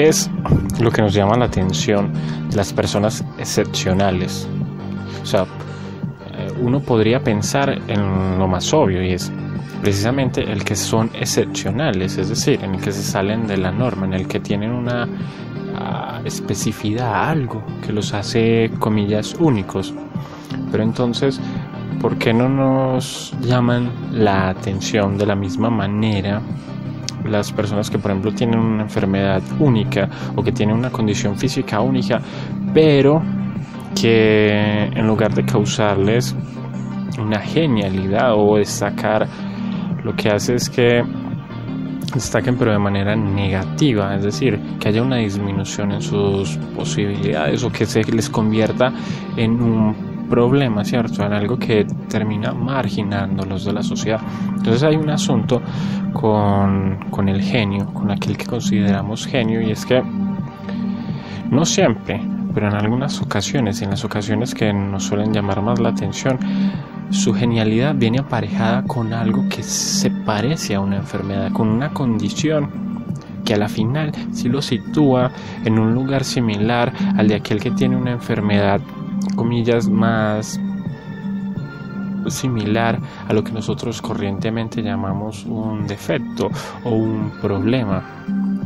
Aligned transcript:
¿Qué 0.00 0.08
es 0.08 0.30
lo 0.80 0.90
que 0.90 1.02
nos 1.02 1.12
llama 1.12 1.36
la 1.36 1.44
atención 1.44 2.10
de 2.48 2.56
las 2.56 2.72
personas 2.72 3.22
excepcionales? 3.36 4.48
O 5.22 5.26
sea, 5.26 5.42
eh, 5.42 6.48
uno 6.58 6.80
podría 6.80 7.22
pensar 7.22 7.78
en 7.86 8.38
lo 8.38 8.48
más 8.48 8.72
obvio 8.72 9.04
y 9.04 9.12
es 9.12 9.30
precisamente 9.82 10.40
el 10.40 10.64
que 10.64 10.74
son 10.74 11.10
excepcionales, 11.12 12.16
es 12.16 12.30
decir, 12.30 12.64
en 12.64 12.76
el 12.76 12.80
que 12.80 12.92
se 12.92 13.02
salen 13.02 13.46
de 13.46 13.58
la 13.58 13.72
norma, 13.72 14.06
en 14.06 14.14
el 14.14 14.26
que 14.26 14.40
tienen 14.40 14.70
una 14.70 15.04
uh, 15.04 16.26
especificidad, 16.26 17.28
algo 17.28 17.62
que 17.84 17.92
los 17.92 18.14
hace, 18.14 18.70
comillas, 18.78 19.36
únicos. 19.38 19.92
Pero 20.72 20.82
entonces, 20.82 21.38
¿por 22.00 22.16
qué 22.16 22.32
no 22.32 22.48
nos 22.48 23.34
llaman 23.42 23.92
la 24.12 24.48
atención 24.48 25.18
de 25.18 25.26
la 25.26 25.36
misma 25.36 25.68
manera 25.68 26.40
las 27.24 27.52
personas 27.52 27.90
que 27.90 27.98
por 27.98 28.10
ejemplo 28.10 28.32
tienen 28.32 28.58
una 28.58 28.82
enfermedad 28.82 29.42
única 29.58 30.08
o 30.34 30.42
que 30.42 30.52
tienen 30.52 30.76
una 30.76 30.90
condición 30.90 31.36
física 31.36 31.80
única, 31.80 32.20
pero 32.72 33.22
que 33.94 34.84
en 34.94 35.06
lugar 35.06 35.34
de 35.34 35.44
causarles 35.44 36.34
una 37.18 37.40
genialidad 37.40 38.34
o 38.34 38.56
destacar, 38.56 39.26
lo 40.04 40.14
que 40.16 40.30
hace 40.30 40.54
es 40.54 40.70
que 40.70 41.04
destaquen 42.14 42.56
pero 42.56 42.72
de 42.72 42.78
manera 42.78 43.14
negativa, 43.14 44.14
es 44.16 44.24
decir, 44.24 44.58
que 44.78 44.88
haya 44.88 45.02
una 45.02 45.16
disminución 45.16 45.92
en 45.92 46.02
sus 46.02 46.56
posibilidades 46.76 47.62
o 47.62 47.70
que 47.70 47.86
se 47.86 48.02
les 48.02 48.28
convierta 48.28 48.92
en 49.36 49.60
un 49.60 50.09
problema, 50.30 50.84
¿cierto? 50.84 51.24
En 51.24 51.32
algo 51.32 51.58
que 51.58 51.84
termina 52.08 52.52
marginándolos 52.52 53.64
de 53.66 53.72
la 53.72 53.82
sociedad. 53.82 54.20
Entonces 54.56 54.82
hay 54.82 54.96
un 54.96 55.10
asunto 55.10 55.60
con, 56.14 56.98
con 57.10 57.28
el 57.28 57.42
genio, 57.42 57.86
con 57.92 58.10
aquel 58.10 58.38
que 58.38 58.46
consideramos 58.46 59.26
genio, 59.26 59.60
y 59.60 59.72
es 59.72 59.84
que 59.84 60.02
no 61.50 61.64
siempre, 61.64 62.22
pero 62.54 62.68
en 62.68 62.74
algunas 62.74 63.20
ocasiones, 63.20 63.82
en 63.82 63.90
las 63.90 64.04
ocasiones 64.04 64.54
que 64.54 64.72
nos 64.72 65.04
suelen 65.04 65.32
llamar 65.32 65.60
más 65.60 65.80
la 65.80 65.90
atención, 65.90 66.38
su 67.10 67.34
genialidad 67.34 67.94
viene 67.96 68.20
aparejada 68.20 68.84
con 68.84 69.12
algo 69.12 69.48
que 69.48 69.64
se 69.64 70.10
parece 70.10 70.76
a 70.76 70.80
una 70.80 70.96
enfermedad, 70.96 71.50
con 71.52 71.68
una 71.68 71.90
condición 71.90 72.70
que 73.44 73.54
a 73.54 73.56
la 73.56 73.68
final 73.68 74.12
sí 74.32 74.48
lo 74.48 74.62
sitúa 74.62 75.32
en 75.64 75.78
un 75.78 75.92
lugar 75.92 76.22
similar 76.22 76.92
al 77.16 77.26
de 77.26 77.34
aquel 77.34 77.60
que 77.60 77.72
tiene 77.72 77.96
una 77.96 78.12
enfermedad 78.12 78.80
comillas, 79.32 79.88
más 79.88 80.60
similar 82.28 83.00
a 83.28 83.32
lo 83.32 83.42
que 83.42 83.52
nosotros 83.52 84.02
corrientemente 84.02 84.82
llamamos 84.82 85.44
un 85.44 85.86
defecto 85.86 86.50
o 86.84 86.90
un 86.90 87.32
problema. 87.40 88.04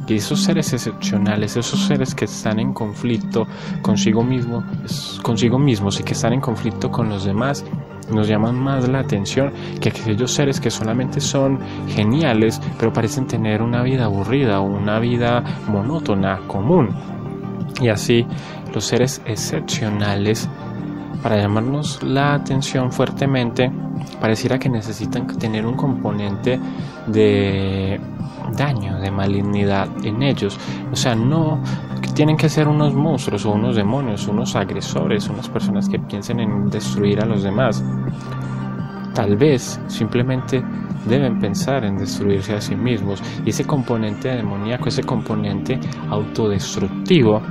Y 0.07 0.17
esos 0.17 0.42
seres 0.42 0.73
excepcionales, 0.73 1.57
esos 1.57 1.81
seres 1.87 2.15
que 2.15 2.27
están 2.27 2.59
en 2.59 2.75
conflicto 2.75 3.47
consigo 3.81 4.23
mismo, 4.23 4.62
consigo 5.23 5.59
mismos 5.59 5.98
y 6.01 6.03
que 6.03 6.12
están 6.12 6.35
en 6.35 6.41
conflicto 6.41 6.91
con 6.91 7.09
los 7.09 7.25
demás, 7.25 7.65
nos 8.12 8.29
llaman 8.29 8.59
más 8.59 8.87
la 8.87 9.01
atención 9.01 9.51
que 9.81 9.89
aquellos 9.89 10.31
seres 10.33 10.61
que 10.61 10.70
solamente 10.70 11.20
son 11.20 11.59
geniales, 11.89 12.61
pero 12.79 12.92
parecen 12.92 13.27
tener 13.27 13.62
una 13.62 13.83
vida 13.83 14.05
aburrida 14.05 14.61
o 14.61 14.65
una 14.65 14.98
vida 14.98 15.42
monótona, 15.69 16.41
común. 16.47 16.91
Y 17.80 17.89
así 17.89 18.27
los 18.72 18.84
seres 18.84 19.20
excepcionales, 19.27 20.48
para 21.23 21.39
llamarnos 21.39 22.02
la 22.02 22.35
atención 22.35 22.92
fuertemente, 22.92 23.70
pareciera 24.20 24.58
que 24.58 24.68
necesitan 24.68 25.27
tener 25.39 25.64
un 25.67 25.74
componente 25.74 26.61
de 27.07 28.01
daño, 28.57 28.98
de 29.01 29.11
malignidad 29.11 29.89
en 30.05 30.23
ellos. 30.23 30.58
O 30.92 30.96
sea, 30.96 31.14
no 31.14 31.61
tienen 32.14 32.36
que 32.36 32.48
ser 32.48 32.68
unos 32.68 32.95
monstruos 32.95 33.45
o 33.45 33.52
unos 33.52 33.74
demonios, 33.74 34.29
unos 34.29 34.55
agresores, 34.55 35.29
unas 35.29 35.48
personas 35.48 35.89
que 35.89 35.98
piensen 35.98 36.40
en 36.40 36.70
destruir 36.70 37.20
a 37.20 37.27
los 37.27 37.42
demás. 37.42 37.83
Tal 39.14 39.36
vez 39.36 39.80
simplemente 39.89 40.63
deben 41.08 41.39
pensar 41.39 41.84
en 41.84 41.96
destruirse 41.96 42.55
a 42.55 42.61
sí 42.61 42.74
mismos 42.74 43.23
y 43.45 43.51
ese 43.51 43.64
componente 43.64 44.29
demoníaco, 44.29 44.89
ese 44.89 45.02
componente 45.02 45.79
autodestructivo 46.11 47.42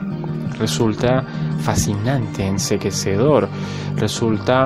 resulta 0.58 1.24
fascinante, 1.59 2.46
enseguecedor, 2.46 3.47
resulta 3.96 4.66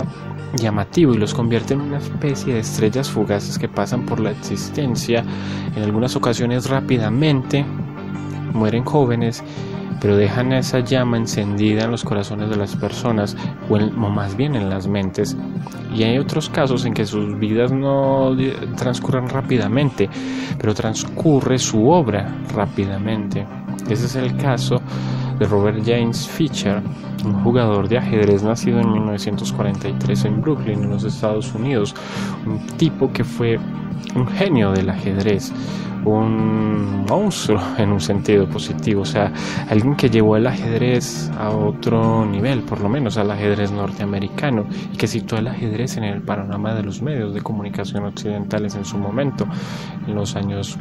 llamativo 0.55 1.13
y 1.13 1.17
los 1.17 1.33
convierte 1.33 1.73
en 1.73 1.81
una 1.81 1.97
especie 1.97 2.53
de 2.53 2.59
estrellas 2.61 3.09
fugaces 3.09 3.57
que 3.59 3.67
pasan 3.67 4.05
por 4.05 4.19
la 4.19 4.31
existencia, 4.31 5.23
en 5.75 5.83
algunas 5.83 6.15
ocasiones 6.15 6.69
rápidamente, 6.69 7.65
mueren 8.53 8.83
jóvenes, 8.83 9.43
pero 9.99 10.15
dejan 10.15 10.53
esa 10.53 10.79
llama 10.79 11.17
encendida 11.17 11.85
en 11.85 11.91
los 11.91 12.03
corazones 12.03 12.49
de 12.49 12.55
las 12.55 12.75
personas 12.75 13.35
o, 13.69 13.75
o, 13.75 14.09
más 14.09 14.35
bien 14.37 14.55
en 14.55 14.69
las 14.69 14.87
mentes. 14.87 15.35
Y 15.95 16.03
hay 16.03 16.17
otros 16.19 16.49
casos 16.49 16.85
en 16.85 16.93
que 16.93 17.05
sus 17.05 17.37
vidas 17.39 17.71
no 17.71 18.35
transcurren 18.75 19.27
rápidamente, 19.27 20.09
pero 20.59 20.73
transcurre 20.73 21.57
su 21.57 21.89
obra 21.89 22.27
rápidamente. 22.53 23.45
Ese 23.89 24.05
es 24.05 24.15
el 24.15 24.35
caso 24.37 24.81
de 25.39 25.45
Robert 25.45 25.81
James 25.85 26.27
Fischer, 26.27 26.81
un 27.25 27.33
jugador 27.43 27.87
de 27.87 27.97
ajedrez 27.97 28.43
nacido 28.43 28.79
en 28.79 28.91
1943 28.91 30.25
en 30.25 30.41
Brooklyn, 30.41 30.83
en 30.83 30.89
los 30.89 31.03
Estados 31.03 31.53
Unidos, 31.53 31.95
un 32.45 32.65
tipo 32.77 33.11
que 33.11 33.23
fue 33.23 33.59
un 34.15 34.27
genio 34.27 34.71
del 34.71 34.89
ajedrez, 34.89 35.51
un 36.05 37.05
monstruo 37.05 37.59
en 37.77 37.91
un 37.91 37.99
sentido 37.99 38.47
positivo, 38.47 39.01
o 39.01 39.05
sea, 39.05 39.31
alguien 39.69 39.95
que 39.95 40.09
llevó 40.09 40.37
el 40.37 40.47
ajedrez 40.47 41.29
a 41.37 41.49
otro 41.49 42.25
nivel, 42.25 42.61
por 42.61 42.81
lo 42.81 42.89
menos 42.89 43.17
al 43.17 43.31
ajedrez 43.31 43.71
norteamericano, 43.71 44.65
y 44.93 44.97
que 44.97 45.07
situó 45.07 45.39
el 45.39 45.47
ajedrez 45.47 45.97
en 45.97 46.05
el 46.05 46.21
panorama 46.21 46.73
de 46.73 46.83
los 46.83 47.01
medios 47.01 47.33
de 47.33 47.41
comunicación 47.41 48.05
occidentales 48.05 48.75
en 48.75 48.85
su 48.85 48.97
momento, 48.97 49.45
en 50.07 50.15
los 50.15 50.35
años 50.35 50.77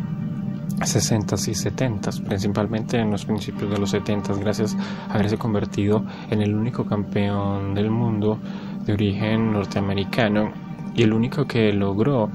60 0.85 1.37
y 1.49 1.55
70, 1.55 2.11
principalmente 2.27 2.99
en 2.99 3.11
los 3.11 3.25
principios 3.25 3.71
de 3.71 3.79
los 3.79 3.91
70, 3.91 4.35
gracias 4.35 4.77
a 5.09 5.15
haberse 5.15 5.39
convertido 5.39 6.05
en 6.31 6.43
el 6.43 6.55
único 6.55 6.85
campeón 6.85 7.75
del 7.75 7.91
mundo 7.91 8.39
de 8.85 8.93
origen 8.93 9.53
norteamericano 9.53 10.53
y 10.95 11.03
el 11.03 11.13
único 11.13 11.47
que 11.47 11.73
logró 11.73 12.31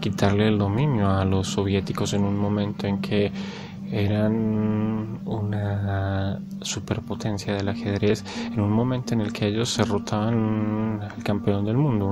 quitarle 0.00 0.48
el 0.48 0.58
dominio 0.58 1.10
a 1.10 1.24
los 1.24 1.48
soviéticos 1.48 2.14
en 2.14 2.24
un 2.24 2.36
momento 2.36 2.86
en 2.86 3.00
que 3.00 3.32
eran 3.90 5.20
una 5.24 6.40
superpotencia 6.60 7.54
del 7.54 7.68
ajedrez 7.68 8.24
en 8.52 8.60
un 8.60 8.72
momento 8.72 9.14
en 9.14 9.20
el 9.20 9.32
que 9.32 9.46
ellos 9.46 9.68
se 9.68 9.84
rotaban 9.84 11.00
al 11.02 11.22
campeón 11.22 11.64
del 11.64 11.76
mundo 11.76 12.06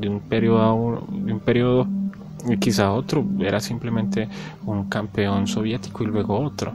de 0.00 0.08
un 0.08 0.20
periodo 0.28 1.04
de 1.10 1.32
un 1.32 1.40
periodo 1.40 1.88
y 2.48 2.56
quizá 2.58 2.92
otro 2.92 3.24
era 3.40 3.60
simplemente 3.60 4.28
un 4.66 4.88
campeón 4.88 5.46
soviético 5.46 6.04
y 6.04 6.06
luego 6.06 6.38
otro. 6.38 6.72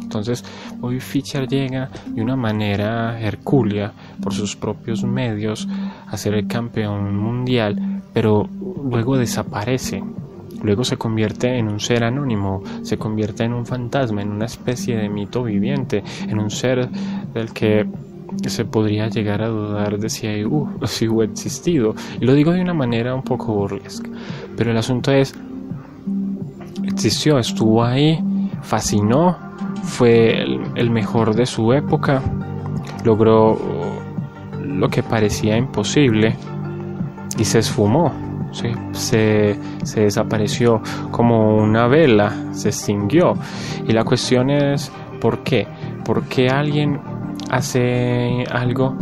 Entonces, 0.00 0.44
hoy 0.80 1.00
Fischer 1.00 1.48
llega 1.48 1.90
de 2.06 2.22
una 2.22 2.36
manera 2.36 3.20
hercúlea 3.20 3.92
por 4.22 4.32
sus 4.32 4.54
propios 4.54 5.02
medios 5.04 5.66
a 6.06 6.16
ser 6.16 6.34
el 6.34 6.46
campeón 6.46 7.16
mundial, 7.16 8.02
pero 8.12 8.48
luego 8.88 9.16
desaparece. 9.16 10.02
Luego 10.62 10.84
se 10.84 10.96
convierte 10.96 11.58
en 11.58 11.68
un 11.68 11.80
ser 11.80 12.04
anónimo, 12.04 12.62
se 12.82 12.96
convierte 12.96 13.44
en 13.44 13.52
un 13.52 13.66
fantasma, 13.66 14.22
en 14.22 14.30
una 14.30 14.46
especie 14.46 14.96
de 14.96 15.08
mito 15.08 15.42
viviente, 15.42 16.02
en 16.28 16.38
un 16.38 16.50
ser 16.50 16.88
del 17.34 17.52
que 17.52 17.86
se 18.46 18.64
podría 18.64 19.08
llegar 19.08 19.42
a 19.42 19.48
dudar 19.48 19.98
de 19.98 20.08
si, 20.08 20.26
hay, 20.26 20.44
uh, 20.44 20.68
hubo 21.10 21.22
existido. 21.22 21.94
Y 22.20 22.24
lo 22.24 22.34
digo 22.34 22.52
de 22.52 22.60
una 22.60 22.74
manera 22.74 23.14
un 23.14 23.22
poco 23.22 23.52
burlesca. 23.52 24.10
Pero 24.56 24.70
el 24.70 24.76
asunto 24.76 25.12
es, 25.12 25.34
existió, 26.84 27.38
estuvo 27.38 27.84
ahí, 27.84 28.18
fascinó, 28.62 29.36
fue 29.82 30.42
el, 30.42 30.90
mejor 30.90 31.34
de 31.34 31.46
su 31.46 31.72
época, 31.72 32.22
logró 33.04 33.58
lo 34.62 34.88
que 34.88 35.02
parecía 35.02 35.56
imposible 35.56 36.36
y 37.38 37.44
se 37.44 37.60
esfumó. 37.60 38.12
Se, 38.92 39.58
se 39.84 40.00
desapareció 40.00 40.80
como 41.10 41.58
una 41.58 41.86
vela, 41.88 42.34
se 42.52 42.68
extinguió. 42.68 43.34
Y 43.86 43.92
la 43.92 44.02
cuestión 44.02 44.48
es, 44.48 44.90
¿por 45.20 45.42
qué? 45.42 45.66
¿Por 46.04 46.24
qué 46.24 46.48
alguien 46.48 46.98
hace 47.50 48.44
algo 48.50 48.96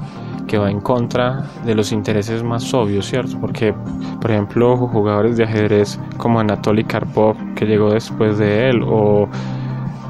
que 0.46 0.58
va 0.58 0.70
en 0.70 0.80
contra 0.80 1.44
de 1.64 1.74
los 1.74 1.92
intereses 1.92 2.42
más 2.42 2.72
obvios, 2.74 3.06
¿cierto? 3.06 3.38
Porque, 3.40 3.74
por 4.20 4.30
ejemplo, 4.30 4.76
jugadores 4.76 5.36
de 5.36 5.44
ajedrez 5.44 5.98
como 6.16 6.40
Anatoly 6.40 6.84
Karpov, 6.84 7.36
que 7.54 7.64
llegó 7.64 7.92
después 7.92 8.38
de 8.38 8.68
él, 8.68 8.82
o 8.86 9.28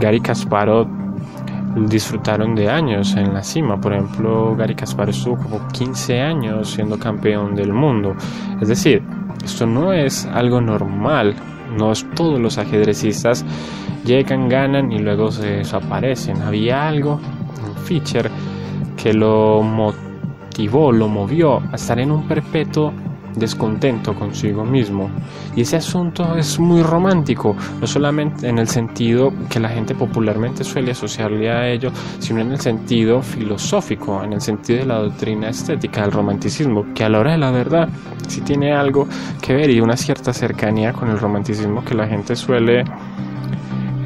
Gary 0.01 0.21
Kasparov, 0.21 0.89
disfrutaron 1.77 2.55
de 2.55 2.69
años 2.69 3.15
en 3.17 3.35
la 3.35 3.43
cima. 3.43 3.81
Por 3.81 3.93
ejemplo, 3.93 4.55
Gary 4.57 4.75
Kasparov 4.75 5.11
estuvo 5.11 5.37
como 5.37 5.69
15 5.69 6.21
años 6.21 6.71
siendo 6.71 6.99
campeón 6.99 7.55
del 7.55 7.73
mundo. 7.73 8.15
Es 8.61 8.69
decir, 8.69 9.03
esto 9.45 9.67
no 9.67 9.93
es 9.93 10.27
algo 10.27 10.61
normal. 10.61 11.35
No 11.77 11.91
es 11.91 12.07
todos 12.15 12.39
los 12.39 12.59
ajedrecistas 12.59 13.45
llegan, 14.05 14.49
ganan 14.49 14.93
y 14.93 14.99
luego 14.99 15.31
se 15.31 15.49
desaparecen. 15.57 16.43
Había 16.43 16.89
algo, 16.89 17.21
feature, 17.85 18.31
que 18.97 19.13
lo 19.13 19.63
motivó, 19.63 20.93
lo 20.93 21.09
movió 21.09 21.59
a 21.59 21.77
estar 21.77 21.99
en 21.99 22.11
un 22.11 22.27
perpetuo 22.27 22.93
descontento 23.37 24.15
consigo 24.15 24.65
mismo. 24.65 25.11
Y 25.57 25.63
ese 25.63 25.77
asunto 25.77 26.37
es 26.37 26.59
muy 26.59 26.83
romántico, 26.83 27.57
no 27.81 27.87
solamente 27.87 28.49
en 28.49 28.59
el 28.59 28.69
sentido 28.69 29.33
que 29.49 29.61
la 29.61 29.69
gente 29.69 29.95
popularmente 29.95 30.65
suele 30.65 30.93
asociarle 30.93 31.51
a 31.51 31.69
ello, 31.69 31.91
sino 32.19 32.41
en 32.41 32.53
el 32.53 32.61
sentido 32.61 33.23
filosófico, 33.23 34.23
en 34.23 34.35
el 34.35 34.41
sentido 34.41 34.81
de 34.81 34.87
la 34.87 34.99
doctrina 34.99 35.49
estética 35.49 36.03
del 36.03 36.13
romanticismo, 36.13 36.87
que 36.95 37.05
a 37.05 37.09
la 37.09 37.19
hora 37.21 37.33
de 37.33 37.39
la 37.39 37.51
verdad 37.51 37.89
sí 38.29 38.41
tiene 38.41 38.73
algo 38.73 39.07
que 39.41 39.55
ver 39.55 39.71
y 39.71 39.81
una 39.81 39.97
cierta 39.97 40.33
cercanía 40.33 40.93
con 40.93 41.09
el 41.11 41.19
romanticismo 41.19 41.85
que 41.85 41.95
la 41.95 42.07
gente 42.07 42.37
suele... 42.37 42.85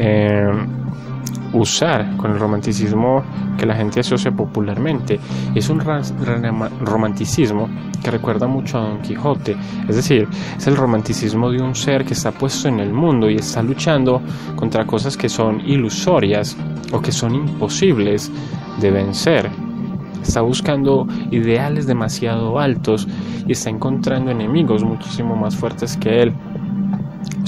Eh, 0.01 0.78
usar 1.53 2.17
con 2.17 2.33
el 2.33 2.39
romanticismo 2.39 3.23
que 3.57 3.67
la 3.67 3.75
gente 3.75 4.01
asocia 4.01 4.31
popularmente. 4.31 5.19
Es 5.55 5.69
un 5.69 5.81
romanticismo 5.81 7.69
que 8.03 8.11
recuerda 8.11 8.47
mucho 8.47 8.79
a 8.79 8.83
Don 8.83 9.03
Quijote, 9.03 9.57
es 9.89 9.97
decir, 9.97 10.29
es 10.57 10.67
el 10.67 10.77
romanticismo 10.77 11.51
de 11.51 11.61
un 11.61 11.75
ser 11.75 12.05
que 12.05 12.15
está 12.15 12.31
puesto 12.33 12.69
en 12.69 12.81
el 12.81 12.93
mundo 12.93 13.29
y 13.29 13.37
está 13.37 13.63
luchando 13.63 14.23
contra 14.57 14.87
cosas 14.87 15.17
que 15.17 15.29
son 15.29 15.61
ilusorias 15.61 16.57
o 16.93 17.01
que 17.01 17.13
son 17.13 17.35
imposibles 17.35 18.31
de 18.81 18.91
vencer. 18.91 19.51
Está 20.23 20.43
buscando 20.43 21.07
ideales 21.31 21.87
demasiado 21.87 22.59
altos 22.59 23.09
y 23.47 23.53
está 23.53 23.71
encontrando 23.71 24.31
enemigos 24.31 24.85
muchísimo 24.85 25.35
más 25.35 25.57
fuertes 25.57 25.97
que 25.97 26.23
él 26.23 26.35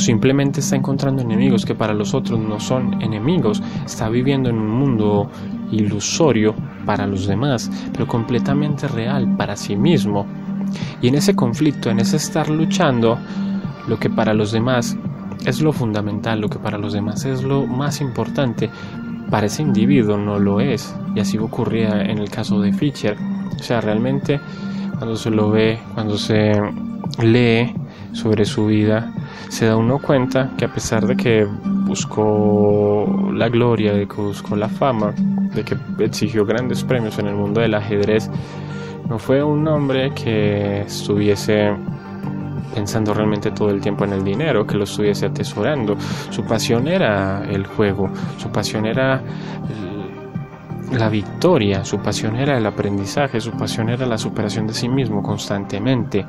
simplemente 0.05 0.61
está 0.61 0.77
encontrando 0.77 1.23
enemigos 1.23 1.65
que 1.65 1.75
para 1.75 1.95
los 1.95 2.15
otros 2.15 2.39
no 2.39 2.59
son 2.59 3.01
enemigos, 3.03 3.63
está 3.85 4.09
viviendo 4.09 4.51
en 4.51 4.57
un 4.57 4.71
mundo 4.71 5.31
ilusorio 5.71 6.55
para 6.85 7.07
los 7.07 7.27
demás, 7.27 7.71
pero 7.93 8.07
completamente 8.07 8.89
real 8.89 9.37
para 9.37 9.57
sí 9.57 9.77
mismo. 9.77 10.27
Y 11.01 11.09
en 11.09 11.15
ese 11.15 11.35
conflicto, 11.35 11.91
en 11.91 12.01
ese 12.01 12.17
estar 12.17 12.49
luchando, 12.49 13.19
lo 13.89 13.99
que 13.99 14.11
para 14.11 14.35
los 14.35 14.53
demás 14.53 14.97
es 15.45 15.61
lo 15.63 15.73
fundamental, 15.73 16.41
lo 16.41 16.49
que 16.49 16.59
para 16.59 16.79
los 16.79 16.93
demás 16.93 17.25
es 17.25 17.43
lo 17.43 17.67
más 17.67 18.01
importante, 18.01 18.71
para 19.31 19.47
ese 19.47 19.63
individuo 19.63 20.17
no 20.17 20.39
lo 20.39 20.61
es. 20.61 20.95
Y 21.15 21.21
así 21.21 21.39
ocurría 21.39 22.03
en 22.03 22.19
el 22.19 22.29
caso 22.29 22.61
de 22.61 22.73
Fischer. 22.73 23.17
O 23.59 23.63
sea, 23.63 23.81
realmente 23.81 24.41
cuando 24.99 25.17
se 25.17 25.31
lo 25.31 25.51
ve, 25.51 25.79
cuando 25.95 26.19
se 26.19 26.53
lee 27.23 27.75
sobre 28.13 28.45
su 28.45 28.67
vida, 28.67 29.13
se 29.49 29.67
da 29.67 29.77
uno 29.77 29.99
cuenta 29.99 30.51
que 30.57 30.65
a 30.65 30.73
pesar 30.73 31.07
de 31.07 31.17
que 31.17 31.45
buscó 31.45 33.31
la 33.35 33.49
gloria, 33.49 33.93
de 33.93 34.07
que 34.07 34.17
buscó 34.17 34.57
la 34.57 34.69
fama, 34.69 35.13
de 35.55 35.65
que 35.65 35.77
exigió 35.99 36.45
grandes 36.45 36.85
premios 36.85 37.19
en 37.19 37.27
el 37.27 37.35
mundo 37.35 37.61
del 37.61 37.75
ajedrez, 37.75 38.31
no 39.09 39.19
fue 39.19 39.43
un 39.43 39.67
hombre 39.67 40.13
que 40.15 40.83
estuviese 40.83 41.75
pensando 42.75 43.13
realmente 43.13 43.51
todo 43.51 43.71
el 43.71 43.81
tiempo 43.81 44.05
en 44.05 44.13
el 44.13 44.25
dinero, 44.25 44.67
que 44.67 44.77
lo 44.77 44.85
estuviese 44.85 45.27
atesorando. 45.27 45.97
Su 46.31 46.45
pasión 46.45 46.87
era 46.87 47.45
el 47.45 47.67
juego, 47.67 48.11
su 48.39 48.51
pasión 48.51 48.87
era 48.87 49.21
la 50.93 51.09
victoria, 51.09 51.85
su 51.85 51.99
pasión 51.99 52.37
era 52.37 52.59
el 52.59 52.67
aprendizaje, 52.67 53.41
su 53.41 53.53
pasión 53.53 53.89
era 53.89 54.07
la 54.07 54.19
superación 54.19 54.67
de 54.67 54.75
sí 54.75 54.89
mismo 54.89 55.23
constantemente 55.23 56.27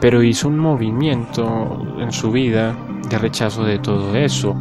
pero 0.00 0.22
hizo 0.22 0.48
un 0.48 0.58
movimiento 0.58 1.82
en 1.98 2.10
su 2.10 2.30
vida 2.30 2.74
de 3.08 3.18
rechazo 3.18 3.64
de 3.64 3.78
todo 3.78 4.14
eso. 4.16 4.56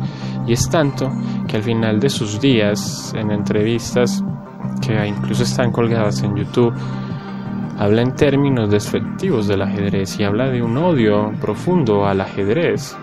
Y 0.46 0.54
es 0.54 0.70
tanto 0.70 1.10
que 1.48 1.58
al 1.58 1.64
final 1.64 2.00
de 2.00 2.10
sus 2.10 2.42
días, 2.42 3.14
en 3.16 3.32
entrevistas 3.32 4.24
que 4.86 5.08
incluso 5.08 5.44
están 5.44 5.72
colgadas 5.72 6.22
en 6.24 6.36
YouTube, 6.36 6.74
habla 7.78 8.02
en 8.02 8.14
términos 8.16 8.70
despectivos 8.70 9.48
del 9.48 9.62
ajedrez 9.62 10.20
y 10.20 10.24
habla 10.24 10.50
de 10.50 10.62
un 10.62 10.78
odio 10.78 11.32
profundo 11.40 12.06
al 12.06 12.20
ajedrez. 12.22 12.98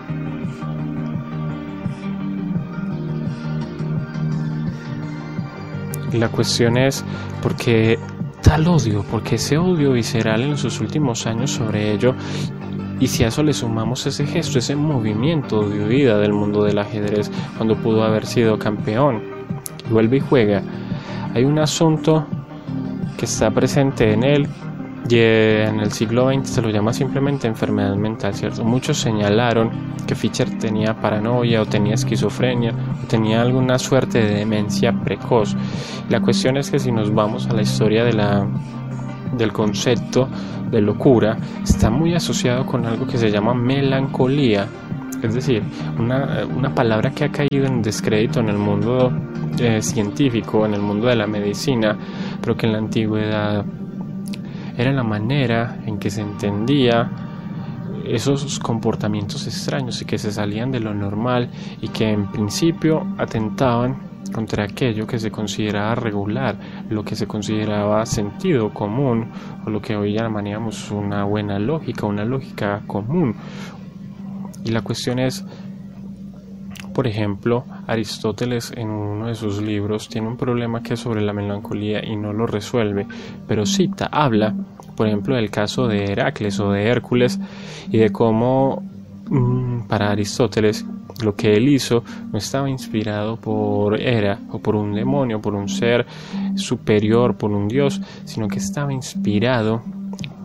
Y 6.13 6.17
la 6.17 6.29
cuestión 6.29 6.77
es 6.77 7.03
porque 7.41 7.97
tal 8.41 8.67
odio, 8.67 9.03
porque 9.09 9.35
ese 9.35 9.57
odio 9.57 9.93
visceral 9.93 10.41
en 10.41 10.57
sus 10.57 10.79
últimos 10.79 11.25
años 11.25 11.51
sobre 11.51 11.91
ello, 11.91 12.15
y 12.99 13.07
si 13.07 13.23
a 13.23 13.27
eso 13.27 13.43
le 13.43 13.53
sumamos 13.53 14.05
ese 14.07 14.25
gesto, 14.25 14.59
ese 14.59 14.75
movimiento 14.75 15.67
de 15.67 15.85
huida 15.85 16.17
del 16.17 16.33
mundo 16.33 16.63
del 16.63 16.79
ajedrez, 16.79 17.31
cuando 17.57 17.75
pudo 17.75 18.03
haber 18.03 18.25
sido 18.25 18.57
campeón, 18.57 19.21
vuelve 19.89 20.17
y 20.17 20.21
juega, 20.21 20.63
hay 21.33 21.43
un 21.43 21.59
asunto 21.59 22.25
que 23.17 23.25
está 23.25 23.51
presente 23.51 24.13
en 24.13 24.23
él 24.23 24.47
y 25.09 25.19
en 25.19 25.79
el 25.79 25.91
siglo 25.91 26.29
XX 26.31 26.49
se 26.49 26.61
lo 26.61 26.69
llama 26.69 26.91
simplemente 26.91 27.47
enfermedad 27.47 27.95
mental, 27.95 28.33
¿cierto? 28.33 28.63
Muchos 28.65 28.97
señalaron 28.97 29.71
que 30.05 30.15
Fischer 30.15 30.57
tenía 30.57 30.99
paranoia 30.99 31.61
o 31.61 31.65
tenía 31.65 31.93
esquizofrenia 31.93 32.73
o 33.03 33.07
tenía 33.07 33.41
alguna 33.41 33.79
suerte 33.79 34.19
de 34.19 34.35
demencia 34.35 34.91
precoz. 34.91 35.55
La 36.09 36.19
cuestión 36.19 36.57
es 36.57 36.69
que 36.69 36.79
si 36.79 36.91
nos 36.91 37.13
vamos 37.13 37.47
a 37.47 37.53
la 37.53 37.61
historia 37.61 38.03
de 38.03 38.13
la, 38.13 38.47
del 39.37 39.53
concepto 39.53 40.27
de 40.69 40.81
locura, 40.81 41.37
está 41.63 41.89
muy 41.89 42.13
asociado 42.13 42.65
con 42.65 42.85
algo 42.85 43.07
que 43.07 43.17
se 43.17 43.31
llama 43.31 43.53
melancolía. 43.53 44.67
Es 45.23 45.33
decir, 45.33 45.63
una, 45.97 46.45
una 46.45 46.75
palabra 46.75 47.11
que 47.11 47.23
ha 47.23 47.31
caído 47.31 47.65
en 47.65 47.81
descrédito 47.81 48.39
en 48.39 48.49
el 48.49 48.57
mundo 48.57 49.11
eh, 49.57 49.81
científico, 49.81 50.65
en 50.65 50.73
el 50.73 50.81
mundo 50.81 51.07
de 51.07 51.15
la 51.15 51.27
medicina, 51.27 51.97
pero 52.41 52.55
que 52.55 52.67
en 52.67 52.73
la 52.73 52.77
antigüedad 52.79 53.65
era 54.77 54.91
la 54.91 55.03
manera 55.03 55.79
en 55.85 55.97
que 55.97 56.09
se 56.09 56.21
entendía 56.21 57.09
esos 58.05 58.59
comportamientos 58.59 59.45
extraños 59.47 60.01
y 60.01 60.05
que 60.05 60.17
se 60.17 60.31
salían 60.31 60.71
de 60.71 60.79
lo 60.79 60.93
normal 60.93 61.49
y 61.81 61.89
que 61.89 62.09
en 62.09 62.27
principio 62.27 63.05
atentaban 63.17 64.07
contra 64.31 64.65
aquello 64.65 65.07
que 65.07 65.19
se 65.19 65.31
consideraba 65.31 65.95
regular, 65.95 66.57
lo 66.89 67.03
que 67.03 67.15
se 67.15 67.27
consideraba 67.27 68.05
sentido 68.05 68.73
común 68.73 69.29
o 69.65 69.69
lo 69.69 69.81
que 69.81 69.95
hoy 69.95 70.13
llamaríamos 70.13 70.91
una 70.91 71.23
buena 71.23 71.59
lógica, 71.59 72.05
una 72.05 72.25
lógica 72.25 72.83
común. 72.87 73.35
Y 74.63 74.71
la 74.71 74.81
cuestión 74.81 75.19
es, 75.19 75.45
por 76.93 77.07
ejemplo, 77.07 77.65
Aristóteles 77.87 78.73
en 78.75 78.89
uno 78.89 79.27
de 79.27 79.35
sus 79.35 79.61
libros 79.61 80.09
tiene 80.09 80.27
un 80.27 80.37
problema 80.37 80.83
que 80.83 80.95
es 80.95 80.99
sobre 80.99 81.21
la 81.21 81.31
melancolía 81.31 82.03
y 82.05 82.15
no 82.17 82.33
lo 82.33 82.47
resuelve, 82.47 83.07
pero 83.47 83.65
cita, 83.65 84.09
habla, 84.11 84.53
por 84.97 85.07
ejemplo, 85.07 85.35
del 85.35 85.51
caso 85.51 85.87
de 85.87 86.11
Heracles 86.11 86.59
o 86.59 86.71
de 86.71 86.87
Hércules 86.87 87.39
y 87.89 87.99
de 87.99 88.09
cómo 88.09 88.83
mm, 89.29 89.81
para 89.87 90.09
Aristóteles 90.09 90.85
lo 91.23 91.35
que 91.35 91.53
él 91.55 91.69
hizo 91.69 92.03
no 92.31 92.37
estaba 92.37 92.69
inspirado 92.69 93.37
por 93.37 93.99
Hera 93.99 94.39
o 94.51 94.59
por 94.59 94.75
un 94.75 94.93
demonio, 94.93 95.39
por 95.39 95.53
un 95.53 95.69
ser 95.69 96.05
superior, 96.55 97.37
por 97.37 97.51
un 97.51 97.67
dios, 97.67 98.01
sino 98.25 98.47
que 98.47 98.57
estaba 98.57 98.91
inspirado 98.91 99.83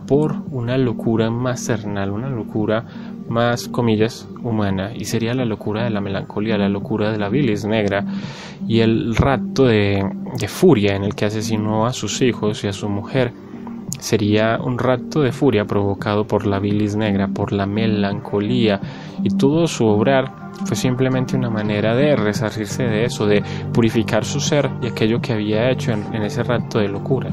por 0.07 0.35
una 0.51 0.77
locura 0.77 1.31
más 1.31 1.65
ternal, 1.65 2.11
una 2.11 2.29
locura 2.29 2.85
más 3.29 3.67
comillas 3.67 4.27
humana. 4.43 4.91
Y 4.93 5.05
sería 5.05 5.33
la 5.33 5.45
locura 5.45 5.83
de 5.83 5.89
la 5.89 6.01
melancolía, 6.01 6.57
la 6.57 6.69
locura 6.69 7.11
de 7.11 7.17
la 7.17 7.29
bilis 7.29 7.65
negra 7.65 8.05
y 8.67 8.81
el 8.81 9.15
rato 9.15 9.65
de 9.65 10.03
furia 10.47 10.95
en 10.95 11.05
el 11.05 11.15
que 11.15 11.25
asesinó 11.25 11.87
a 11.87 11.93
sus 11.93 12.21
hijos 12.21 12.63
y 12.63 12.67
a 12.67 12.73
su 12.73 12.89
mujer 12.89 13.31
sería 13.99 14.59
un 14.61 14.77
rato 14.77 15.21
de 15.21 15.31
furia 15.31 15.65
provocado 15.65 16.25
por 16.25 16.45
la 16.45 16.59
bilis 16.59 16.95
negra, 16.95 17.27
por 17.27 17.51
la 17.51 17.65
melancolía 17.65 18.79
y 19.23 19.29
todo 19.29 19.67
su 19.67 19.85
obrar 19.85 20.43
fue 20.65 20.75
simplemente 20.75 21.35
una 21.35 21.49
manera 21.49 21.95
de 21.95 22.15
resarcirse 22.15 22.83
de 22.83 23.05
eso, 23.05 23.25
de 23.25 23.43
purificar 23.73 24.23
su 24.23 24.39
ser 24.39 24.69
y 24.81 24.87
aquello 24.87 25.19
que 25.19 25.33
había 25.33 25.69
hecho 25.69 25.91
en, 25.91 26.21
ese 26.23 26.43
rato 26.43 26.79
de 26.79 26.87
locura. 26.87 27.31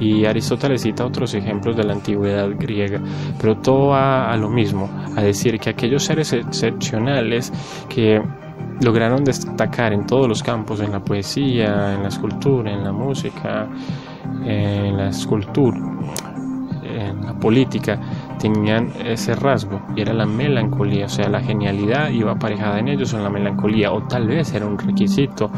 Y 0.00 0.24
Aristóteles 0.24 0.82
cita 0.82 1.04
otros 1.04 1.34
ejemplos 1.34 1.76
de 1.76 1.84
la 1.84 1.92
antigüedad 1.92 2.48
griega, 2.58 3.00
pero 3.38 3.58
todo 3.58 3.88
va 3.88 4.32
a 4.32 4.36
lo 4.36 4.48
mismo, 4.48 4.88
a 5.14 5.20
decir 5.20 5.58
que 5.58 5.70
aquellos 5.70 6.04
seres 6.04 6.32
excepcionales 6.32 7.52
que 7.88 8.22
lograron 8.80 9.24
destacar 9.24 9.92
en 9.92 10.06
todos 10.06 10.26
los 10.26 10.42
campos, 10.42 10.80
en 10.80 10.92
la 10.92 11.00
poesía, 11.00 11.94
en 11.94 12.02
la 12.02 12.08
escultura, 12.08 12.72
en 12.72 12.82
la 12.82 12.92
música, 12.92 13.68
en 14.44 14.96
la 14.96 15.08
escultura, 15.08 15.78
en 16.82 17.24
la 17.24 17.34
política, 17.34 18.00
tenían 18.38 18.90
ese 19.04 19.34
rasgo 19.34 19.80
y 19.96 20.00
era 20.00 20.12
la 20.12 20.26
melancolía, 20.26 21.06
o 21.06 21.08
sea, 21.08 21.28
la 21.28 21.40
genialidad 21.40 22.10
iba 22.10 22.32
aparejada 22.32 22.78
en 22.78 22.88
ellos 22.88 23.12
en 23.14 23.22
la 23.22 23.30
melancolía, 23.30 23.92
o 23.92 24.02
tal 24.02 24.28
vez 24.28 24.52
era 24.54 24.66
un 24.66 24.78
requisito. 24.78 25.50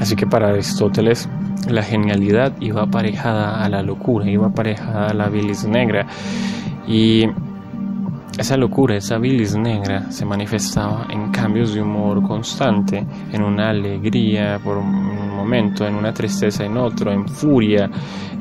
Así 0.00 0.16
que 0.16 0.26
para 0.26 0.48
Aristóteles 0.48 1.28
la 1.68 1.82
genialidad 1.82 2.52
iba 2.60 2.82
aparejada 2.82 3.62
a 3.62 3.68
la 3.68 3.82
locura, 3.82 4.30
iba 4.30 4.46
aparejada 4.46 5.08
a 5.08 5.12
la 5.12 5.28
bilis 5.28 5.66
negra 5.66 6.06
y 6.88 7.26
esa 8.38 8.56
locura, 8.56 8.96
esa 8.96 9.18
bilis 9.18 9.56
negra 9.56 10.10
se 10.10 10.24
manifestaba 10.24 11.06
en 11.10 11.30
cambios 11.30 11.74
de 11.74 11.82
humor 11.82 12.22
constante, 12.22 13.04
en 13.32 13.42
una 13.42 13.70
alegría 13.70 14.58
por 14.62 14.78
un 14.78 15.34
momento, 15.34 15.86
en 15.86 15.96
una 15.96 16.12
tristeza 16.12 16.64
en 16.64 16.76
otro, 16.76 17.12
en 17.12 17.28
furia, 17.28 17.90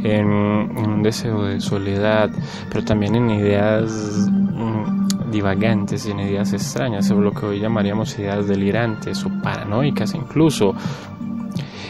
en, 0.04 0.28
un 0.28 1.02
deseo 1.02 1.44
de 1.44 1.60
soledad, 1.60 2.30
pero 2.70 2.86
también 2.86 3.16
en 3.16 3.32
ideas 3.32 4.30
mm, 4.32 5.32
divagantes, 5.32 6.06
en 6.06 6.20
ideas 6.20 6.54
extrañas, 6.54 7.10
o 7.12 7.20
lo 7.20 7.32
que 7.32 7.46
hoy 7.48 7.60
llamaríamos 7.60 8.18
ideas 8.20 8.48
delirantes 8.48 9.26
o 9.26 9.32
paranoicas 9.42 10.14
incluso. 10.14 10.74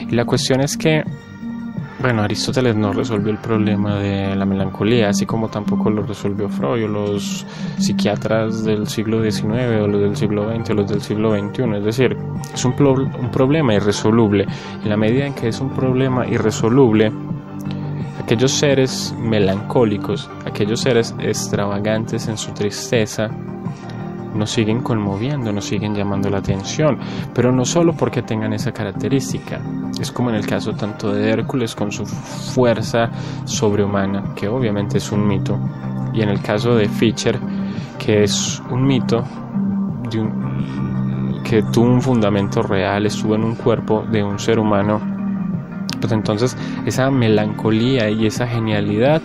Y 0.09 0.15
la 0.15 0.23
cuestión 0.23 0.61
es 0.61 0.77
que 0.77 1.03
bueno, 1.99 2.21
Aristóteles 2.21 2.75
no 2.75 2.93
resolvió 2.93 3.31
el 3.31 3.39
problema 3.39 3.95
de 3.95 4.35
la 4.35 4.45
melancolía, 4.45 5.09
así 5.09 5.25
como 5.25 5.49
tampoco 5.49 5.89
lo 5.89 6.03
resolvió 6.03 6.47
Freud 6.47 6.85
o 6.85 6.87
los 6.87 7.45
psiquiatras 7.79 8.63
del 8.63 8.87
siglo 8.87 9.23
XIX 9.23 9.81
o 9.81 9.87
los 9.87 10.01
del 10.01 10.15
siglo 10.15 10.47
XX 10.53 10.69
o 10.69 10.73
los 10.75 10.89
del 10.89 11.01
siglo 11.01 11.31
XXI. 11.35 11.77
Es 11.77 11.85
decir, 11.85 12.17
es 12.53 12.65
un, 12.65 12.73
problema 13.31 13.73
irresoluble. 13.73 14.45
En 14.83 14.89
la 14.89 14.97
medida 14.97 15.25
en 15.25 15.33
que 15.33 15.47
es 15.47 15.59
un 15.59 15.71
problema 15.71 16.27
irresoluble, 16.27 17.11
aquellos 18.23 18.51
seres 18.51 19.15
melancólicos, 19.19 20.29
aquellos 20.45 20.81
seres 20.81 21.15
extravagantes 21.19 22.27
en 22.27 22.37
su 22.37 22.51
tristeza, 22.51 23.29
nos 24.37 24.51
siguen 24.51 24.81
conmoviendo, 24.81 25.51
nos 25.51 25.65
siguen 25.65 25.95
llamando 25.95 26.29
la 26.29 26.37
atención, 26.37 26.97
pero 27.33 27.51
no 27.51 27.65
solo 27.65 27.93
porque 27.93 28.21
tengan 28.21 28.53
esa 28.53 28.71
característica. 28.71 29.59
Es 29.99 30.11
como 30.11 30.29
en 30.29 30.35
el 30.35 30.45
caso 30.45 30.73
tanto 30.73 31.11
de 31.11 31.29
Hércules 31.29 31.75
con 31.75 31.91
su 31.91 32.05
fuerza 32.05 33.09
sobrehumana, 33.45 34.33
que 34.35 34.47
obviamente 34.47 34.99
es 34.99 35.11
un 35.11 35.27
mito, 35.27 35.59
y 36.13 36.21
en 36.21 36.29
el 36.29 36.41
caso 36.41 36.75
de 36.75 36.87
Fischer, 36.87 37.39
que 37.99 38.23
es 38.23 38.61
un 38.69 38.85
mito 38.85 39.23
que 41.43 41.63
tuvo 41.63 41.85
un 41.85 42.01
fundamento 42.01 42.61
real, 42.61 43.05
estuvo 43.05 43.35
en 43.35 43.43
un 43.43 43.55
cuerpo 43.55 44.03
de 44.11 44.23
un 44.23 44.39
ser 44.39 44.59
humano. 44.59 44.99
Pues 45.99 46.11
entonces 46.11 46.55
esa 46.85 47.09
melancolía 47.09 48.09
y 48.09 48.25
esa 48.25 48.47
genialidad, 48.47 49.21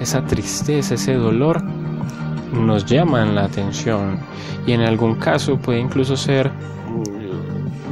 esa 0.00 0.24
tristeza, 0.24 0.94
ese 0.94 1.14
dolor, 1.14 1.62
nos 2.52 2.84
llaman 2.84 3.34
la 3.34 3.44
atención 3.44 4.18
y 4.66 4.72
en 4.72 4.82
algún 4.82 5.16
caso 5.16 5.56
puede 5.56 5.80
incluso 5.80 6.16
ser 6.16 6.50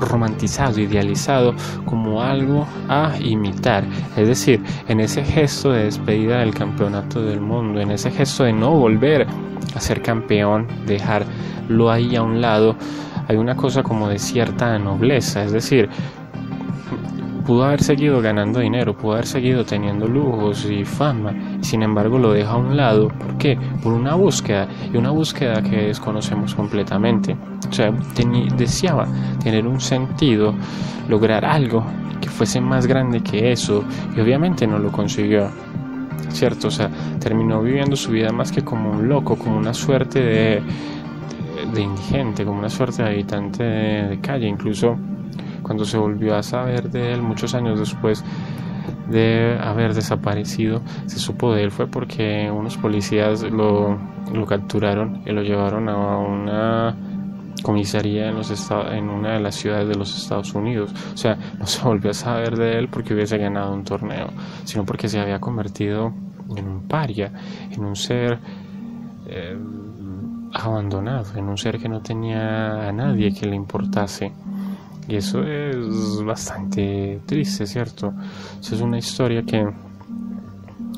romantizado, 0.01 0.81
idealizado 0.81 1.55
como 1.85 2.23
algo 2.23 2.67
a 2.89 3.13
imitar. 3.21 3.85
Es 4.17 4.29
decir, 4.29 4.63
en 4.89 5.01
ese 5.01 5.25
gesto 5.25 5.73
de 5.73 5.85
despedida 5.85 6.39
del 6.39 6.55
campeonato 6.55 7.23
del 7.23 7.41
mundo, 7.41 7.81
en 7.81 7.91
ese 7.91 8.11
gesto 8.11 8.45
de 8.45 8.53
no 8.53 8.71
volver 8.71 9.27
a 9.75 9.81
ser 9.81 10.03
campeón, 10.03 10.67
dejarlo 10.87 11.91
ahí 11.91 12.17
a 12.17 12.23
un 12.23 12.41
lado, 12.41 12.77
hay 13.29 13.37
una 13.37 13.57
cosa 13.57 13.83
como 13.83 14.09
de 14.09 14.19
cierta 14.19 14.79
nobleza. 14.79 15.45
Es 15.45 15.53
decir, 15.53 15.89
pudo 17.49 17.65
haber 17.65 17.83
seguido 17.83 18.21
ganando 18.21 18.61
dinero, 18.61 18.95
pudo 18.95 19.13
haber 19.15 19.27
seguido 19.27 19.65
teniendo 19.65 20.07
lujos 20.07 20.67
y 20.67 20.85
fama, 20.85 21.33
sin 21.63 21.83
embargo 21.83 22.19
lo 22.19 22.35
deja 22.35 22.51
a 22.51 22.57
un 22.59 22.77
lado. 22.77 23.09
¿Por 23.09 23.39
qué? 23.39 23.59
Por 23.83 23.95
una 23.95 24.15
búsqueda, 24.17 24.69
y 24.93 24.99
una 24.99 25.13
búsqueda 25.13 25.63
que 25.63 25.87
desconocemos 25.87 26.55
completamente. 26.55 27.35
O 27.67 27.73
sea, 27.73 27.91
deseaba 28.55 29.09
tener 29.43 29.67
un 29.67 29.81
sentido, 29.81 30.55
lograr 31.09 31.47
algo 31.47 31.83
que 32.21 32.29
fuese 32.29 32.61
más 32.61 32.87
grande 32.87 33.23
que 33.23 33.51
eso, 33.51 33.83
y 34.15 34.21
obviamente 34.21 34.67
no 34.67 34.79
lo 34.79 34.93
consiguió. 34.93 35.49
¿Cierto? 36.29 36.69
O 36.69 36.71
sea, 36.71 36.91
terminó 37.19 37.63
viviendo 37.63 37.97
su 37.97 38.11
vida 38.11 38.31
más 38.31 38.53
que 38.53 38.63
como 38.63 38.91
un 38.91 39.09
loco, 39.09 39.37
como 39.37 39.57
una 39.57 39.73
suerte 39.73 40.21
de, 40.21 40.63
de, 41.73 41.81
indigente, 41.81 42.45
como 42.45 42.59
una 42.59 42.69
suerte 42.69 43.03
de 43.03 43.09
habitante 43.09 43.63
de 43.63 44.21
calle, 44.21 44.47
incluso 44.47 44.99
cuando 45.69 45.85
se 45.85 45.99
volvió 45.99 46.35
a 46.35 46.43
saber 46.43 46.91
de 46.91 47.13
él 47.13 47.21
muchos 47.21 47.55
años 47.55 47.79
después 47.79 48.25
de 49.11 49.59
haber 49.61 49.93
desaparecido, 49.93 50.81
se 51.05 51.19
supo 51.19 51.53
de 51.53 51.65
él 51.65 51.71
fue 51.71 51.87
porque 51.87 52.51
unos 52.51 52.79
policías 52.79 53.43
lo, 53.43 53.99
lo 54.33 54.47
capturaron 54.47 55.21
y 55.27 55.33
lo 55.33 55.43
llevaron 55.43 55.91
a 55.91 56.17
una 56.17 56.97
comisaría 57.63 58.31
en, 58.31 58.37
los 58.37 58.71
en 58.93 59.11
una 59.11 59.35
de 59.35 59.41
las 59.41 59.57
ciudades 59.57 59.89
de 59.89 59.95
los 59.95 60.17
Estados 60.17 60.55
Unidos. 60.55 60.95
O 61.13 61.17
sea, 61.19 61.37
no 61.59 61.67
se 61.67 61.83
volvió 61.83 62.13
a 62.13 62.15
saber 62.15 62.57
de 62.57 62.79
él 62.79 62.89
porque 62.89 63.13
hubiese 63.13 63.37
ganado 63.37 63.75
un 63.75 63.85
torneo, 63.85 64.31
sino 64.65 64.87
porque 64.87 65.07
se 65.07 65.21
había 65.21 65.39
convertido 65.39 66.15
en 66.57 66.67
un 66.67 66.89
paria, 66.89 67.31
en 67.71 67.85
un 67.85 67.95
ser 67.95 68.39
eh, 69.27 69.55
abandonado, 70.55 71.37
en 71.37 71.47
un 71.47 71.59
ser 71.59 71.79
que 71.79 71.91
no 71.91 72.01
tenía 72.01 72.89
a 72.89 72.93
nadie 72.93 73.35
que 73.35 73.47
le 73.47 73.55
importase. 73.55 74.33
Y 75.09 75.17
eso 75.17 75.43
es 75.43 76.23
bastante 76.23 77.21
triste, 77.25 77.67
¿cierto? 77.67 78.13
Eso 78.61 78.75
es 78.75 78.81
una 78.83 78.99
historia 78.99 79.43
que, 79.43 79.67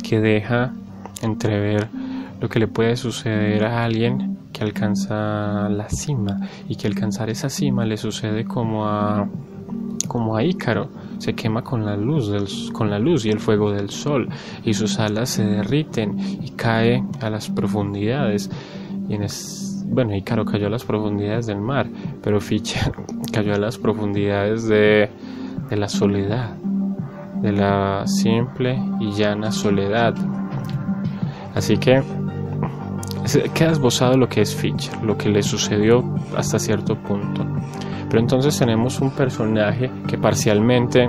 que 0.02 0.20
deja 0.20 0.74
entrever 1.22 1.88
lo 2.40 2.48
que 2.48 2.58
le 2.58 2.66
puede 2.66 2.96
suceder 2.96 3.64
a 3.64 3.84
alguien 3.84 4.38
que 4.52 4.64
alcanza 4.64 5.68
la 5.68 5.88
cima. 5.88 6.40
Y 6.68 6.74
que 6.74 6.88
alcanzar 6.88 7.30
esa 7.30 7.48
cima 7.48 7.86
le 7.86 7.96
sucede 7.96 8.44
como 8.44 8.86
a 8.86 9.28
como 10.08 10.36
a 10.36 10.42
Ícaro. 10.42 10.88
Se 11.18 11.34
quema 11.34 11.62
con 11.62 11.84
la 11.86 11.96
luz 11.96 12.30
del, 12.30 12.48
con 12.72 12.90
la 12.90 12.98
luz 12.98 13.26
y 13.26 13.30
el 13.30 13.38
fuego 13.38 13.70
del 13.70 13.90
sol. 13.90 14.28
Y 14.64 14.74
sus 14.74 14.98
alas 14.98 15.30
se 15.30 15.44
derriten 15.44 16.18
y 16.18 16.50
cae 16.50 17.04
a 17.20 17.30
las 17.30 17.48
profundidades. 17.48 18.50
Y 19.08 19.14
en 19.14 19.22
bueno, 19.86 20.16
Ícaro 20.16 20.44
cayó 20.44 20.66
a 20.66 20.70
las 20.70 20.84
profundidades 20.84 21.46
del 21.46 21.60
mar, 21.60 21.88
pero 22.22 22.40
Fischer 22.40 22.92
cayó 23.30 23.54
a 23.54 23.58
las 23.58 23.78
profundidades 23.78 24.66
de, 24.68 25.10
de 25.68 25.76
la 25.76 25.88
soledad, 25.88 26.54
de 27.42 27.52
la 27.52 28.06
simple 28.06 28.78
y 29.00 29.12
llana 29.12 29.50
soledad. 29.52 30.14
Así 31.54 31.76
que 31.76 32.02
queda 33.54 33.72
esbozado 33.72 34.16
lo 34.16 34.28
que 34.28 34.40
es 34.42 34.54
Fischer, 34.54 35.02
lo 35.02 35.16
que 35.16 35.28
le 35.28 35.42
sucedió 35.42 36.04
hasta 36.36 36.58
cierto 36.58 36.96
punto. 36.96 37.46
Pero 38.08 38.20
entonces 38.20 38.58
tenemos 38.58 39.00
un 39.00 39.10
personaje 39.10 39.90
que 40.08 40.18
parcialmente 40.18 41.08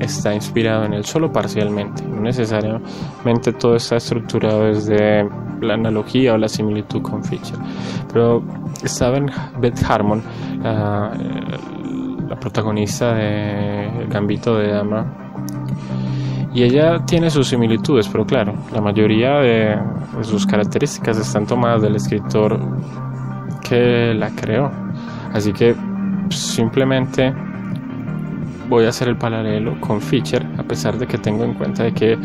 está 0.00 0.34
inspirado 0.34 0.84
en 0.84 0.94
él, 0.94 1.04
solo 1.04 1.32
parcialmente, 1.32 2.02
no 2.04 2.20
necesariamente 2.20 3.52
todo 3.52 3.76
está 3.76 3.96
estructurado 3.96 4.66
desde 4.66 5.28
la 5.60 5.74
analogía 5.74 6.34
o 6.34 6.38
la 6.38 6.48
similitud 6.48 7.02
con 7.02 7.22
Fischer. 7.24 7.58
Pero 8.12 8.42
estaba 8.82 9.16
en 9.16 9.30
Beth 9.60 9.82
Harmon, 9.88 10.22
la, 10.62 11.12
protagonista 12.40 13.14
de 13.14 14.06
Gambito 14.08 14.56
de 14.56 14.68
Dama, 14.68 15.06
y 16.54 16.62
ella 16.62 17.04
tiene 17.04 17.30
sus 17.30 17.48
similitudes, 17.48 18.08
pero 18.08 18.24
claro, 18.24 18.54
la 18.72 18.80
mayoría 18.80 19.38
de, 19.38 19.78
sus 20.22 20.46
características 20.46 21.18
están 21.18 21.46
tomadas 21.46 21.82
del 21.82 21.96
escritor 21.96 22.58
que 23.68 24.14
la 24.14 24.30
creó. 24.30 24.70
Así 25.32 25.52
que 25.52 25.76
simplemente 26.30 27.34
voy 28.68 28.84
a 28.84 28.88
hacer 28.88 29.08
el 29.08 29.16
paralelo 29.16 29.80
con 29.80 30.00
Fischer, 30.00 30.46
a 30.58 30.62
pesar 30.62 30.98
de 30.98 31.06
que 31.06 31.18
tengo 31.18 31.44
en 31.44 31.54
cuenta 31.54 31.84
de 31.84 31.92
que 31.92 32.18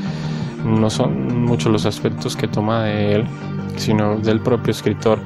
no 0.65 0.89
son 0.89 1.43
muchos 1.43 1.71
los 1.71 1.85
aspectos 1.85 2.35
que 2.35 2.47
toma 2.47 2.83
de 2.83 3.15
él, 3.15 3.25
sino 3.75 4.17
del 4.17 4.39
propio 4.41 4.71
escritor, 4.71 5.19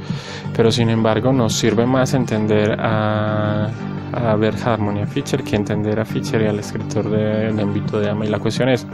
pero 0.56 0.72
sin 0.72 0.90
embargo 0.90 1.32
nos 1.32 1.54
sirve 1.54 1.86
más 1.86 2.14
entender 2.14 2.76
a, 2.80 3.70
a 4.14 4.36
Bert 4.36 4.66
Harmon 4.66 4.98
y 4.98 5.02
a 5.02 5.08
Fischer 5.08 5.44
que 5.44 5.56
entender 5.56 6.00
a 6.00 6.06
Fischer 6.06 6.42
y 6.42 6.48
al 6.48 6.60
escritor 6.60 7.10
del 7.10 7.60
ámbito 7.60 8.00
de 8.00 8.10
Ama. 8.10 8.26
Y 8.26 8.30
la 8.30 8.40
cuestión 8.40 8.70
es, 8.70 8.86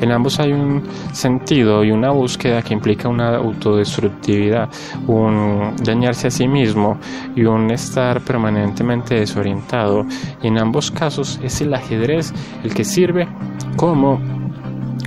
en 0.00 0.12
ambos 0.12 0.40
hay 0.40 0.52
un 0.52 0.82
sentido 1.12 1.84
y 1.84 1.90
una 1.90 2.10
búsqueda 2.10 2.62
que 2.62 2.74
implica 2.74 3.08
una 3.08 3.36
autodestructividad, 3.36 4.68
un 5.06 5.74
dañarse 5.82 6.28
a 6.28 6.30
sí 6.30 6.48
mismo 6.48 6.98
y 7.34 7.44
un 7.44 7.70
estar 7.70 8.20
permanentemente 8.20 9.14
desorientado. 9.14 10.04
Y 10.42 10.48
en 10.48 10.58
ambos 10.58 10.90
casos 10.90 11.40
es 11.42 11.60
el 11.60 11.72
ajedrez 11.72 12.32
el 12.62 12.74
que 12.74 12.84
sirve 12.84 13.28
como 13.76 14.20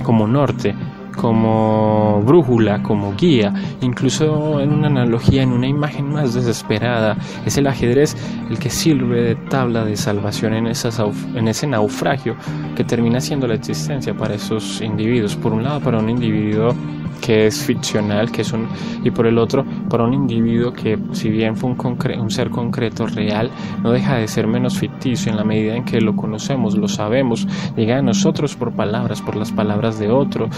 como 0.02 0.26
norte, 0.26 0.74
como 1.20 2.22
brújula, 2.24 2.82
como 2.82 3.14
guía, 3.14 3.52
incluso 3.80 4.60
en 4.60 4.72
una 4.72 4.86
analogía, 4.86 5.42
en 5.42 5.52
una 5.52 5.66
imagen 5.66 6.12
más 6.12 6.32
desesperada. 6.32 7.16
Es 7.44 7.58
el 7.58 7.66
ajedrez 7.66 8.16
el 8.48 8.58
que 8.58 8.70
sirve 8.70 9.20
de 9.22 9.34
tabla 9.34 9.84
de 9.84 9.96
salvación 9.96 10.54
en, 10.54 10.68
en 10.68 11.48
ese 11.48 11.66
naufragio 11.66 12.36
que 12.76 12.84
termina 12.84 13.20
siendo 13.20 13.48
la 13.48 13.54
existencia 13.54 14.16
para 14.16 14.34
esos 14.34 14.80
individuos. 14.80 15.34
Por 15.34 15.52
un 15.52 15.64
lado, 15.64 15.80
para 15.80 15.98
un 15.98 16.08
individuo 16.08 16.74
que 17.20 17.46
es 17.46 17.62
ficcional, 17.62 18.30
que 18.30 18.42
es 18.42 18.52
un, 18.52 18.68
y 19.04 19.10
por 19.10 19.26
el 19.26 19.38
otro, 19.38 19.64
para 19.88 20.04
un 20.04 20.14
individuo 20.14 20.72
que, 20.72 20.98
si 21.12 21.30
bien 21.30 21.56
fue 21.56 21.70
un, 21.70 21.98
un 22.20 22.30
ser 22.30 22.50
concreto 22.50 23.06
real, 23.06 23.50
no 23.82 23.92
deja 23.92 24.16
de 24.16 24.28
ser 24.28 24.46
menos 24.46 24.78
ficticio 24.78 25.30
en 25.30 25.36
la 25.36 25.44
medida 25.44 25.76
en 25.76 25.84
que 25.84 26.00
lo 26.00 26.16
conocemos, 26.16 26.76
lo 26.76 26.88
sabemos, 26.88 27.46
llega 27.76 27.98
a 27.98 28.02
nosotros 28.02 28.56
por 28.56 28.72
palabras, 28.72 29.22
por 29.22 29.36
las 29.36 29.52
palabras 29.52 29.98
de 29.98 30.10
otro, 30.10 30.48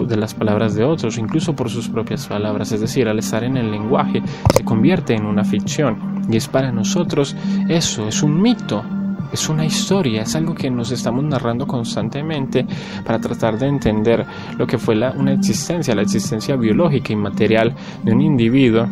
de 0.00 0.16
las 0.16 0.34
palabras 0.34 0.74
de 0.74 0.84
otros, 0.84 1.18
incluso 1.18 1.54
por 1.54 1.70
sus 1.70 1.88
propias 1.88 2.26
palabras, 2.26 2.72
es 2.72 2.80
decir, 2.80 3.08
al 3.08 3.18
estar 3.18 3.44
en 3.44 3.56
el 3.56 3.70
lenguaje 3.70 4.22
se 4.54 4.64
convierte 4.64 5.14
en 5.14 5.26
una 5.26 5.44
ficción. 5.44 6.22
Y 6.30 6.36
es 6.36 6.48
para 6.48 6.72
nosotros 6.72 7.36
eso, 7.68 8.08
es 8.08 8.22
un 8.22 8.40
mito, 8.40 8.84
es 9.32 9.48
una 9.48 9.64
historia, 9.64 10.22
es 10.22 10.34
algo 10.36 10.54
que 10.54 10.70
nos 10.70 10.90
estamos 10.90 11.24
narrando 11.24 11.66
constantemente 11.66 12.66
para 13.04 13.18
tratar 13.18 13.58
de 13.58 13.66
entender 13.66 14.26
lo 14.58 14.66
que 14.66 14.78
fue 14.78 14.94
la, 14.94 15.12
una 15.12 15.32
existencia, 15.32 15.94
la 15.94 16.02
existencia 16.02 16.56
biológica 16.56 17.12
y 17.12 17.16
material 17.16 17.74
de 18.02 18.12
un 18.12 18.20
individuo, 18.20 18.86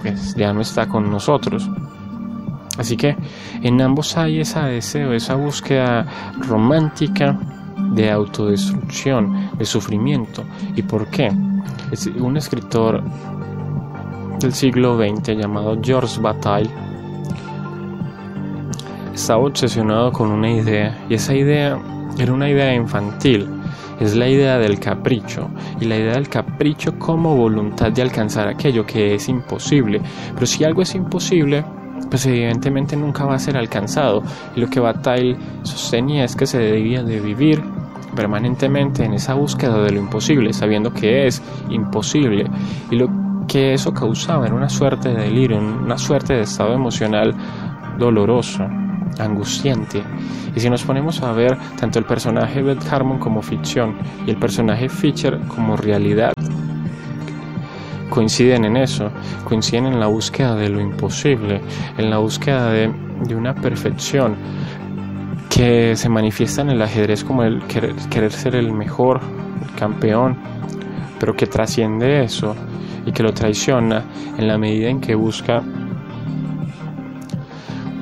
pues 0.00 0.34
ya 0.36 0.52
no 0.52 0.60
está 0.60 0.86
con 0.86 1.10
nosotros. 1.10 1.68
Así 2.78 2.96
que 2.96 3.16
en 3.62 3.80
ambos 3.82 4.16
hay 4.16 4.40
ese 4.40 4.60
deseo, 4.60 5.12
esa 5.12 5.34
búsqueda 5.34 6.06
romántica 6.38 7.38
de 7.92 8.10
autodestrucción, 8.10 9.50
de 9.58 9.64
sufrimiento. 9.64 10.44
¿Y 10.76 10.82
por 10.82 11.08
qué? 11.08 11.30
Es 11.90 12.06
un 12.06 12.36
escritor 12.36 13.02
del 14.38 14.52
siglo 14.54 14.96
XX 14.96 15.36
llamado 15.36 15.78
George 15.82 16.20
Bataille 16.20 16.70
estaba 19.20 19.44
obsesionado 19.44 20.12
con 20.12 20.30
una 20.30 20.50
idea 20.50 21.04
y 21.08 21.14
esa 21.14 21.34
idea 21.34 21.78
era 22.18 22.32
una 22.32 22.48
idea 22.48 22.74
infantil. 22.74 23.48
Es 24.00 24.16
la 24.16 24.26
idea 24.26 24.56
del 24.56 24.80
capricho 24.80 25.50
y 25.78 25.84
la 25.84 25.98
idea 25.98 26.14
del 26.14 26.28
capricho 26.30 26.98
como 26.98 27.36
voluntad 27.36 27.92
de 27.92 28.00
alcanzar 28.00 28.48
aquello 28.48 28.86
que 28.86 29.14
es 29.14 29.28
imposible. 29.28 30.00
Pero 30.32 30.46
si 30.46 30.64
algo 30.64 30.80
es 30.80 30.94
imposible, 30.94 31.62
pues 32.08 32.24
evidentemente 32.24 32.96
nunca 32.96 33.26
va 33.26 33.34
a 33.34 33.38
ser 33.38 33.58
alcanzado. 33.58 34.22
Y 34.56 34.60
lo 34.60 34.70
que 34.70 34.80
Bataille 34.80 35.36
sostenía 35.64 36.24
es 36.24 36.34
que 36.34 36.46
se 36.46 36.58
debía 36.58 37.02
de 37.02 37.20
vivir 37.20 37.62
permanentemente 38.16 39.04
en 39.04 39.12
esa 39.12 39.34
búsqueda 39.34 39.82
de 39.82 39.92
lo 39.92 40.00
imposible, 40.00 40.54
sabiendo 40.54 40.94
que 40.94 41.26
es 41.26 41.42
imposible. 41.68 42.46
Y 42.90 42.96
lo 42.96 43.10
que 43.46 43.74
eso 43.74 43.92
causaba 43.92 44.46
era 44.46 44.54
una 44.54 44.70
suerte 44.70 45.10
de 45.10 45.24
delirio, 45.24 45.58
una 45.58 45.98
suerte 45.98 46.32
de 46.32 46.42
estado 46.42 46.72
emocional 46.72 47.34
doloroso 47.98 48.66
angustiante. 49.18 50.02
Y 50.54 50.60
si 50.60 50.70
nos 50.70 50.82
ponemos 50.82 51.22
a 51.22 51.32
ver 51.32 51.56
tanto 51.78 51.98
el 51.98 52.04
personaje 52.04 52.62
Beth 52.62 52.84
Harmon 52.90 53.18
como 53.18 53.42
ficción 53.42 53.96
y 54.26 54.30
el 54.30 54.36
personaje 54.36 54.88
Fischer 54.88 55.38
como 55.48 55.76
realidad, 55.76 56.32
coinciden 58.10 58.64
en 58.64 58.76
eso, 58.76 59.10
coinciden 59.44 59.86
en 59.86 60.00
la 60.00 60.06
búsqueda 60.06 60.54
de 60.56 60.68
lo 60.68 60.80
imposible, 60.80 61.60
en 61.96 62.10
la 62.10 62.18
búsqueda 62.18 62.70
de, 62.70 62.92
de 63.24 63.34
una 63.34 63.54
perfección 63.54 64.36
que 65.48 65.96
se 65.96 66.08
manifiesta 66.08 66.62
en 66.62 66.70
el 66.70 66.82
ajedrez 66.82 67.24
como 67.24 67.42
el 67.42 67.62
querer, 67.64 67.94
querer 68.10 68.32
ser 68.32 68.56
el 68.56 68.72
mejor, 68.72 69.20
el 69.62 69.78
campeón, 69.78 70.36
pero 71.18 71.34
que 71.34 71.46
trasciende 71.46 72.24
eso 72.24 72.56
y 73.06 73.12
que 73.12 73.22
lo 73.22 73.32
traiciona 73.32 74.02
en 74.38 74.48
la 74.48 74.58
medida 74.58 74.88
en 74.88 75.00
que 75.00 75.14
busca 75.14 75.62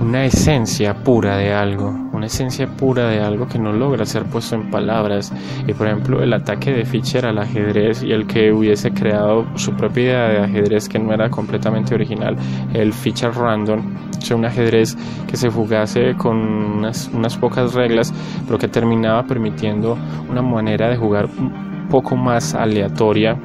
una 0.01 0.25
esencia 0.25 0.95
pura 0.95 1.37
de 1.37 1.53
algo, 1.53 1.89
una 2.13 2.27
esencia 2.27 2.67
pura 2.67 3.09
de 3.09 3.21
algo 3.21 3.49
que 3.49 3.59
no 3.59 3.73
logra 3.73 4.05
ser 4.05 4.25
puesto 4.25 4.55
en 4.55 4.71
palabras. 4.71 5.33
Y 5.67 5.75
por 5.75 5.87
ejemplo, 5.87 6.23
el 6.23 6.33
ataque 6.33 6.73
de 6.73 6.85
Fischer 6.85 7.27
al 7.27 7.39
ajedrez 7.39 8.03
y 8.03 8.13
el 8.13 8.27
que 8.27 8.53
hubiese 8.53 8.93
creado 8.93 9.47
su 9.57 9.73
propia 9.75 10.03
idea 10.03 10.29
de 10.29 10.39
ajedrez 10.45 10.89
que 10.89 10.99
no 10.99 11.13
era 11.13 11.29
completamente 11.31 11.95
original, 11.95 12.37
el 12.73 12.93
Fischer 12.93 13.33
Random, 13.33 13.83
o 14.31 14.35
un 14.35 14.45
ajedrez 14.45 14.97
que 15.27 15.37
se 15.37 15.49
jugase 15.49 16.15
con 16.17 16.37
unas, 16.37 17.37
pocas 17.39 17.75
reglas, 17.75 18.13
pero 18.47 18.59
que 18.59 18.69
terminaba 18.69 19.25
permitiendo 19.25 19.97
una 20.29 20.43
manera 20.43 20.89
de 20.89 20.97
jugar 20.97 21.27
un 21.27 21.87
poco 21.89 22.17
más 22.17 22.55
aleatoria 22.55 23.39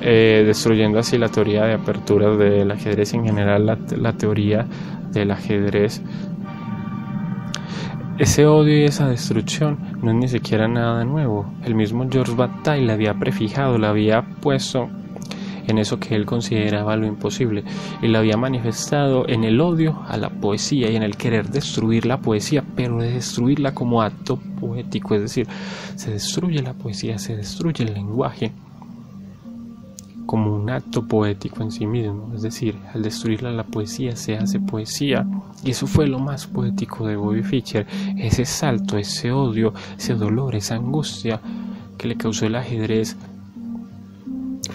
eh, 0.00 0.44
destruyendo 0.46 0.98
así 0.98 1.18
la 1.18 1.28
teoría 1.28 1.64
de 1.64 1.74
aperturas 1.74 2.38
del 2.38 2.70
ajedrez 2.70 3.12
en 3.12 3.24
general, 3.24 3.66
la 3.66 4.12
teoría 4.14 4.66
del 5.12 5.30
ajedrez. 5.30 6.02
Ese 8.18 8.46
odio 8.46 8.78
y 8.78 8.84
esa 8.84 9.08
destrucción 9.08 9.78
no 10.02 10.10
es 10.10 10.16
ni 10.16 10.28
siquiera 10.28 10.68
nada 10.68 11.04
nuevo. 11.04 11.52
El 11.64 11.74
mismo 11.74 12.06
George 12.10 12.34
Bataille 12.34 12.86
la 12.86 12.92
había 12.92 13.14
prefijado, 13.14 13.78
la 13.78 13.88
había 13.88 14.22
puesto 14.22 14.90
en 15.66 15.78
eso 15.78 15.98
que 15.98 16.14
él 16.14 16.26
consideraba 16.26 16.96
lo 16.96 17.06
imposible 17.06 17.64
y 18.02 18.08
la 18.08 18.18
había 18.18 18.36
manifestado 18.36 19.28
en 19.28 19.44
el 19.44 19.60
odio 19.60 20.02
a 20.06 20.16
la 20.16 20.30
poesía 20.30 20.90
y 20.90 20.96
en 20.96 21.02
el 21.02 21.16
querer 21.16 21.48
destruir 21.48 22.06
la 22.06 22.18
poesía, 22.18 22.64
pero 22.76 22.98
de 22.98 23.12
destruirla 23.12 23.72
como 23.72 24.02
acto 24.02 24.38
poético, 24.60 25.14
es 25.14 25.22
decir, 25.22 25.46
se 25.96 26.10
destruye 26.10 26.60
la 26.62 26.74
poesía, 26.74 27.18
se 27.18 27.36
destruye 27.36 27.84
el 27.84 27.94
lenguaje 27.94 28.52
como 30.30 30.54
un 30.54 30.70
acto 30.70 31.08
poético 31.08 31.64
en 31.64 31.72
sí 31.72 31.88
mismo, 31.88 32.30
es 32.36 32.42
decir, 32.42 32.76
al 32.94 33.02
destruirla 33.02 33.50
la 33.50 33.64
poesía 33.64 34.14
se 34.14 34.36
hace 34.36 34.60
poesía. 34.60 35.26
Y 35.64 35.72
eso 35.72 35.88
fue 35.88 36.06
lo 36.06 36.20
más 36.20 36.46
poético 36.46 37.04
de 37.04 37.16
Bobby 37.16 37.42
Fischer, 37.42 37.84
ese 38.16 38.44
salto, 38.44 38.96
ese 38.96 39.32
odio, 39.32 39.74
ese 39.98 40.14
dolor, 40.14 40.54
esa 40.54 40.76
angustia 40.76 41.40
que 41.98 42.06
le 42.06 42.14
causó 42.14 42.46
el 42.46 42.54
ajedrez 42.54 43.16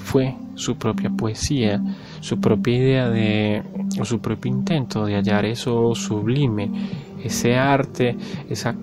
fue 0.04 0.36
su 0.56 0.76
propia 0.76 1.10
poesía, 1.10 1.82
su 2.20 2.38
propia 2.38 2.76
idea 2.76 3.10
de, 3.10 3.64
o 3.98 4.04
su 4.04 4.20
propio 4.20 4.52
intento 4.52 5.06
de 5.06 5.16
hallar 5.16 5.46
eso 5.46 5.96
sublime, 5.96 6.70
ese 7.24 7.56
arte, 7.56 8.18
esa, 8.50 8.76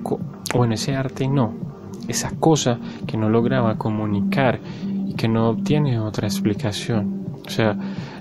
bueno, 0.55 0.73
ese 0.73 0.97
arte 0.97 1.29
no, 1.29 1.53
esa 2.09 2.31
cosa 2.41 2.79
que 3.07 3.19
no 3.19 3.29
lograba 3.29 3.77
comunicar 3.77 4.59
que 5.12 5.29
no 5.29 5.57
tiene 5.57 5.98
otra 5.98 6.27
explicación. 6.27 7.22
O 7.44 7.51
sea, 7.51 7.77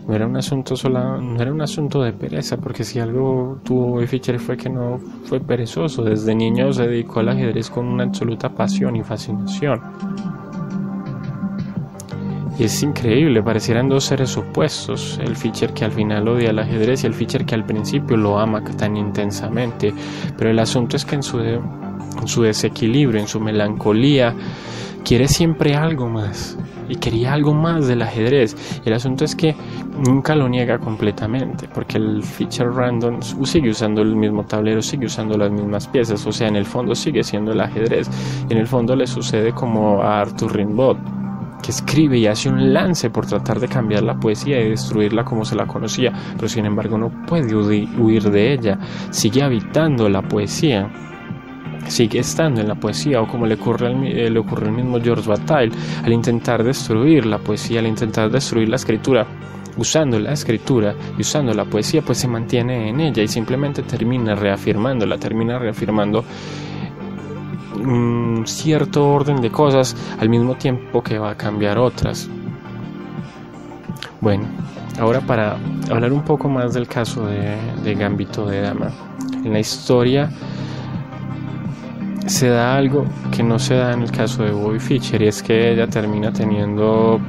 no 0.08 0.15
era 0.15 0.25
un 0.25 0.36
asunto 0.36 0.75
sola, 0.75 1.17
no 1.17 1.41
era 1.41 1.51
un 1.51 1.62
asunto 1.62 2.01
de 2.01 2.12
pereza, 2.12 2.58
porque 2.58 2.84
si 2.84 2.99
algo 2.99 3.60
tuvo 3.63 3.99
Fischer 4.08 4.39
fue 4.39 4.58
que 4.58 4.69
no 4.69 4.99
fue 5.25 5.39
perezoso. 5.39 6.04
Desde 6.04 6.34
niño 6.34 6.73
se 6.73 6.88
dedicó 6.88 7.19
al 7.19 7.30
ajedrez 7.30 7.69
con 7.69 7.86
una 7.86 8.04
absoluta 8.04 8.49
pasión 8.49 8.95
y 8.95 9.04
fascinación. 9.04 9.80
Y 12.58 12.65
es 12.65 12.84
increíble, 12.84 13.41
parecieran 13.41 13.89
dos 13.89 14.04
seres 14.04 14.38
opuestos, 14.38 15.19
el 15.23 15.36
Fischer 15.36 15.73
que 15.73 15.86
al 15.86 15.91
final 15.91 16.27
odia 16.27 16.49
el 16.49 16.60
ajedrez 16.60 17.04
y 17.04 17.08
el 17.08 17.13
Fischer 17.13 17.45
que 17.45 17.56
al 17.56 17.65
principio 17.65 18.17
lo 18.17 18.39
ama 18.39 18.63
tan 18.63 18.97
intensamente. 18.97 19.93
Pero 20.38 20.49
el 20.49 20.60
asunto 20.60 20.95
es 20.95 21.06
que 21.06 21.15
en 21.15 21.23
su, 21.23 21.39
en 21.39 21.62
su 22.25 22.43
desequilibrio, 22.43 23.19
en 23.19 23.27
su 23.27 23.39
melancolía, 23.39 24.36
quiere 25.04 25.28
siempre 25.28 25.76
algo 25.76 26.08
más 26.10 26.58
y 26.92 26.96
quería 26.96 27.34
algo 27.34 27.54
más 27.54 27.88
del 27.88 28.02
ajedrez. 28.02 28.82
El 28.86 28.94
asunto 28.94 29.24
es 29.24 29.36
que 29.36 29.56
nunca 30.06 30.36
lo 30.36 30.50
niega 30.50 30.78
completamente, 30.78 31.70
porque 31.74 31.98
el 31.98 32.22
feature 32.22 32.70
random 32.70 33.22
sigue 33.22 33.70
usando 33.70 34.02
el 34.02 34.16
mismo 34.16 34.44
tablero, 34.44 34.82
sigue 34.82 35.06
usando 35.06 35.38
las 35.38 35.52
mismas 35.52 35.88
piezas, 35.88 36.26
o 36.26 36.32
sea, 36.32 36.50
en 36.50 36.58
el 36.58 36.66
fondo 36.66 36.94
sigue 36.94 37.24
siendo 37.24 37.54
el 37.54 37.62
ajedrez. 37.62 38.10
En 38.50 38.58
el 38.58 38.68
fondo 38.68 38.96
le 38.96 39.08
sucede 39.08 39.54
como 39.54 40.02
a 40.02 40.22
Arthur 40.22 40.56
Rimbaud 40.56 40.98
que 41.62 41.72
escribe 41.72 42.18
y 42.18 42.26
hace 42.26 42.50
un 42.50 42.74
lance 42.74 43.12
por 43.12 43.28
tratar 43.28 43.60
de 43.60 43.68
cambiar 43.68 44.02
la 44.02 44.16
poesía 44.16 44.60
y 44.60 44.72
destruirla 44.72 45.24
como 45.24 45.46
se 45.46 45.56
la 45.56 45.68
conocía, 45.68 46.12
pero 46.36 46.50
sin 46.50 46.66
embargo 46.66 46.98
no 46.98 47.12
puede 47.28 47.56
huir 47.56 48.32
de 48.32 48.54
ella, 48.54 48.80
sigue 49.12 49.44
habitando 49.44 50.10
la 50.10 50.24
poesía 50.24 50.90
sigue 51.88 52.20
estando 52.20 52.62
en 52.62 52.67
la 52.67 52.76
poesía 52.76 53.22
o 53.22 53.28
como 53.28 53.46
le 53.46 53.56
ocurre 53.56 53.88
al, 53.88 54.04
eh, 54.06 54.30
le 54.30 54.39
ocurre 54.39 54.67
al 54.67 54.74
mismo 54.74 55.00
George 55.02 55.28
Bataille 55.28 55.74
al 56.04 56.13
intentar 56.13 56.63
destruir 56.63 57.26
la 57.26 57.38
poesía, 57.38 57.80
al 57.80 57.88
intentar 57.88 58.30
destruir 58.30 58.70
la 58.70 58.76
escritura 58.78 59.28
usando 59.78 60.20
la 60.20 60.34
escritura 60.34 60.96
y 61.17 61.22
usando 61.22 61.54
la 61.54 61.65
poesía 61.65 62.02
pues 62.02 62.17
se 62.20 62.28
mantiene 62.28 62.89
en 62.89 63.00
ella 63.00 63.24
y 63.24 63.28
simplemente 63.28 63.84
termina 63.84 64.36
reafirmándola, 64.36 65.17
termina 65.17 65.58
reafirmando 65.60 66.24
un 67.76 68.44
cierto 68.46 69.08
orden 69.08 69.41
de 69.41 69.50
cosas 69.50 69.96
al 70.20 70.30
mismo 70.30 70.56
tiempo 70.56 71.02
que 71.02 71.17
va 71.17 71.32
a 71.32 71.38
cambiar 71.38 71.78
otras. 71.78 72.30
Bueno, 74.20 74.44
ahora 75.00 75.22
para 75.22 75.58
hablar 75.89 76.13
un 76.13 76.24
poco 76.24 76.48
más 76.48 76.74
del 76.74 76.88
caso 76.88 77.26
de, 77.26 77.56
de 77.84 77.96
Gambito 77.96 78.46
de 78.46 78.62
Dama. 78.62 78.91
En 79.44 79.54
la 79.54 79.60
historia 79.60 80.30
se 82.27 82.49
da 82.49 82.75
algo 82.75 83.05
que 83.31 83.43
no 83.43 83.60
se 83.60 83.75
da 83.75 83.93
en 83.93 84.03
el 84.03 84.12
caso 84.12 84.43
de 84.43 84.51
Bobby 84.51 84.79
Fischer 84.79 85.21
y 85.21 85.27
es 85.27 85.41
que 85.41 85.71
ella 85.71 85.88
termina 85.88 86.31
teniendo 86.31 87.19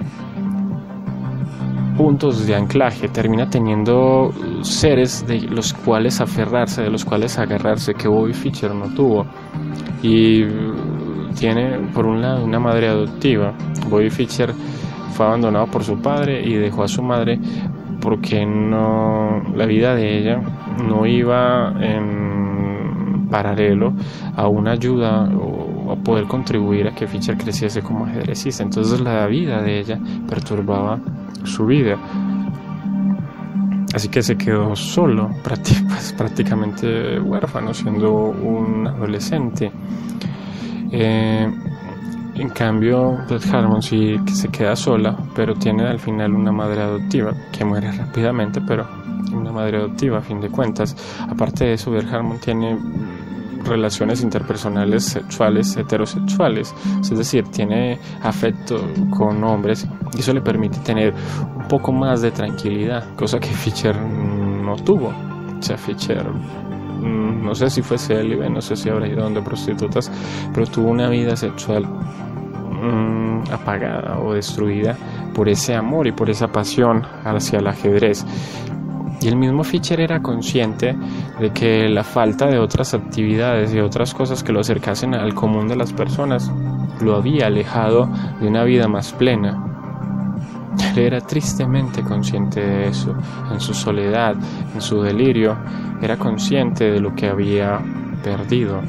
puntos 1.96 2.46
de 2.46 2.54
anclaje, 2.54 3.08
termina 3.08 3.48
teniendo 3.48 4.32
seres 4.62 5.26
de 5.26 5.40
los 5.42 5.72
cuales 5.72 6.20
aferrarse, 6.20 6.82
de 6.82 6.90
los 6.90 7.04
cuales 7.04 7.38
agarrarse 7.38 7.94
que 7.94 8.08
Bobby 8.08 8.32
Fischer 8.32 8.74
no 8.74 8.88
tuvo. 8.94 9.26
Y 10.02 10.44
tiene 11.38 11.78
por 11.94 12.06
un 12.06 12.20
lado 12.20 12.44
una 12.44 12.58
madre 12.58 12.88
adoptiva. 12.88 13.52
Bobby 13.88 14.10
Fischer 14.10 14.52
fue 15.12 15.26
abandonado 15.26 15.66
por 15.66 15.84
su 15.84 16.00
padre 16.00 16.42
y 16.42 16.54
dejó 16.54 16.84
a 16.84 16.88
su 16.88 17.02
madre 17.02 17.38
porque 18.00 18.44
no 18.44 19.42
la 19.54 19.66
vida 19.66 19.94
de 19.94 20.18
ella 20.18 20.40
no 20.88 21.06
iba 21.06 21.72
en 21.80 22.21
paralelo 23.32 23.94
a 24.36 24.46
una 24.46 24.72
ayuda 24.72 25.24
o 25.34 25.90
a 25.90 25.96
poder 25.96 26.26
contribuir 26.26 26.86
a 26.86 26.94
que 26.94 27.06
Fischer 27.06 27.36
creciese 27.36 27.80
como 27.82 28.04
ajedrecista. 28.04 28.62
Entonces 28.62 29.00
la 29.00 29.26
vida 29.26 29.62
de 29.62 29.80
ella 29.80 29.98
perturbaba 30.28 31.00
su 31.44 31.64
vida. 31.66 31.96
Así 33.94 34.08
que 34.08 34.22
se 34.22 34.36
quedó 34.36 34.76
solo, 34.76 35.30
pues, 35.42 36.14
prácticamente 36.16 37.18
huérfano, 37.18 37.72
siendo 37.72 38.12
un 38.12 38.86
adolescente. 38.86 39.72
Eh, 40.90 41.50
en 42.34 42.48
cambio, 42.50 43.18
Beth 43.28 43.46
Harmon 43.52 43.82
sí 43.82 44.18
que 44.26 44.32
se 44.32 44.48
queda 44.48 44.76
sola, 44.76 45.16
pero 45.34 45.54
tiene 45.54 45.86
al 45.86 45.98
final 45.98 46.32
una 46.34 46.52
madre 46.52 46.82
adoptiva 46.82 47.32
que 47.50 47.64
muere 47.64 47.92
rápidamente, 47.92 48.60
pero 48.66 48.86
una 49.34 49.52
madre 49.52 49.78
adoptiva 49.78 50.18
a 50.18 50.22
fin 50.22 50.40
de 50.40 50.48
cuentas. 50.48 50.96
Aparte 51.28 51.64
de 51.64 51.74
eso, 51.74 51.90
Beth 51.90 52.10
Harmon 52.12 52.38
tiene 52.40 52.78
relaciones 53.64 54.22
interpersonales 54.22 55.04
sexuales 55.04 55.76
heterosexuales, 55.76 56.74
es 57.00 57.16
decir, 57.16 57.44
tiene 57.48 57.98
afecto 58.22 58.76
con 59.10 59.42
hombres 59.44 59.86
y 60.16 60.20
eso 60.20 60.32
le 60.32 60.40
permite 60.40 60.78
tener 60.80 61.14
un 61.56 61.68
poco 61.68 61.92
más 61.92 62.22
de 62.22 62.30
tranquilidad, 62.30 63.14
cosa 63.16 63.38
que 63.38 63.48
Fischer 63.48 63.96
no 63.96 64.76
tuvo. 64.76 65.08
O 65.08 65.62
sea, 65.62 65.76
Fischer 65.76 66.28
mm, 66.28 67.44
no 67.44 67.54
sé 67.54 67.70
si 67.70 67.82
fue 67.82 67.98
célibe, 67.98 68.48
no 68.50 68.60
sé 68.60 68.76
si 68.76 68.88
habrá 68.88 69.06
ido 69.08 69.22
donde 69.22 69.42
prostitutas, 69.42 70.10
pero 70.52 70.66
tuvo 70.66 70.90
una 70.90 71.08
vida 71.08 71.36
sexual 71.36 71.84
mm, 71.84 73.52
apagada 73.52 74.18
o 74.20 74.34
destruida 74.34 74.96
por 75.34 75.48
ese 75.48 75.74
amor 75.74 76.06
y 76.06 76.12
por 76.12 76.30
esa 76.30 76.48
pasión 76.48 77.02
hacia 77.24 77.58
el 77.58 77.66
ajedrez. 77.66 78.24
Y 79.22 79.28
el 79.28 79.36
mismo 79.36 79.62
Fischer 79.62 80.00
era 80.00 80.20
consciente 80.20 80.96
de 81.38 81.50
que 81.50 81.88
la 81.88 82.02
falta 82.02 82.46
de 82.46 82.58
otras 82.58 82.92
actividades 82.92 83.72
y 83.72 83.78
otras 83.78 84.12
cosas 84.14 84.42
que 84.42 84.52
lo 84.52 84.60
acercasen 84.60 85.14
al 85.14 85.34
común 85.34 85.68
de 85.68 85.76
las 85.76 85.92
personas 85.92 86.50
lo 87.00 87.14
había 87.16 87.46
alejado 87.46 88.08
de 88.40 88.48
una 88.48 88.64
vida 88.64 88.88
más 88.88 89.12
plena. 89.12 89.64
Él 90.92 90.98
era 90.98 91.20
tristemente 91.20 92.02
consciente 92.02 92.60
de 92.60 92.88
eso, 92.88 93.14
en 93.52 93.60
su 93.60 93.74
soledad, 93.74 94.34
en 94.74 94.80
su 94.80 95.02
delirio, 95.02 95.56
era 96.00 96.16
consciente 96.16 96.90
de 96.90 97.00
lo 97.00 97.14
que 97.14 97.28
había 97.28 97.78
perdido, 98.24 98.80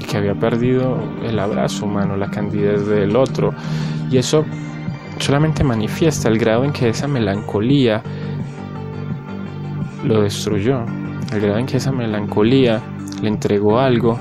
y 0.00 0.04
que 0.04 0.16
había 0.16 0.34
perdido 0.34 0.98
el 1.22 1.38
abrazo 1.38 1.84
humano, 1.86 2.16
la 2.16 2.30
candidez 2.30 2.86
del 2.86 3.16
otro, 3.16 3.54
y 4.10 4.16
eso 4.16 4.44
solamente 5.18 5.62
manifiesta 5.62 6.28
el 6.28 6.38
grado 6.38 6.64
en 6.64 6.72
que 6.72 6.88
esa 6.88 7.06
melancolía 7.06 8.02
lo 10.04 10.22
destruyó, 10.22 10.84
el 11.32 11.40
grado 11.40 11.58
en 11.58 11.66
que 11.66 11.76
esa 11.76 11.92
melancolía 11.92 12.80
le 13.22 13.28
entregó 13.28 13.78
algo, 13.78 14.18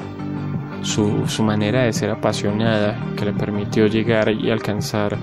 su, 0.81 1.27
su 1.27 1.43
manera 1.43 1.83
de 1.83 1.93
ser 1.93 2.09
apasionada, 2.09 2.97
que 3.15 3.25
le 3.25 3.33
permitió 3.33 3.87
llegar 3.87 4.31
y 4.31 4.51
alcanzar 4.51 5.17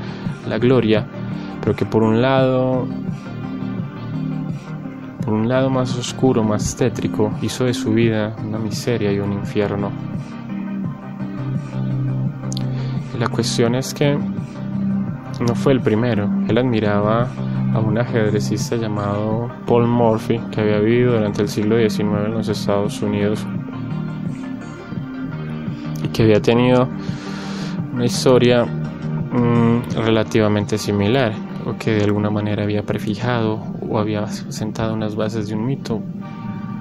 la 0.48 0.58
gloria, 0.58 1.06
pero 1.60 1.74
que 1.74 1.84
por 1.84 2.02
un 2.02 2.20
lado, 2.20 2.86
por 5.24 5.34
un 5.34 5.48
lado 5.48 5.70
más 5.70 5.96
oscuro, 5.96 6.42
más 6.42 6.76
tétrico, 6.76 7.32
hizo 7.42 7.64
de 7.64 7.74
su 7.74 7.92
vida 7.92 8.36
una 8.44 8.58
miseria 8.58 9.12
y 9.12 9.18
un 9.18 9.32
infierno. 9.32 9.90
la 13.18 13.28
cuestión 13.28 13.74
es 13.74 13.94
que 13.94 14.18
no 15.40 15.54
fue 15.54 15.72
el 15.72 15.80
primero, 15.80 16.28
él 16.48 16.58
admiraba 16.58 17.28
a 17.76 17.80
un 17.80 17.98
ajedrecista 17.98 18.76
llamado 18.76 19.50
Paul 19.66 19.86
Morphy, 19.86 20.38
que 20.50 20.62
había 20.62 20.78
vivido 20.78 21.12
durante 21.12 21.42
el 21.42 21.48
siglo 21.48 21.76
XIX 21.76 22.00
en 22.00 22.32
los 22.32 22.48
Estados 22.48 23.02
Unidos 23.02 23.46
y 26.02 26.08
que 26.08 26.22
había 26.22 26.40
tenido 26.40 26.88
una 27.92 28.06
historia 28.06 28.64
mm, 28.64 29.90
relativamente 30.04 30.78
similar, 30.78 31.34
o 31.66 31.76
que 31.76 31.90
de 31.96 32.04
alguna 32.04 32.30
manera 32.30 32.62
había 32.62 32.82
prefijado 32.82 33.62
o 33.86 33.98
había 33.98 34.26
sentado 34.28 34.94
unas 34.94 35.14
bases 35.14 35.48
de 35.48 35.54
un 35.54 35.66
mito 35.66 36.00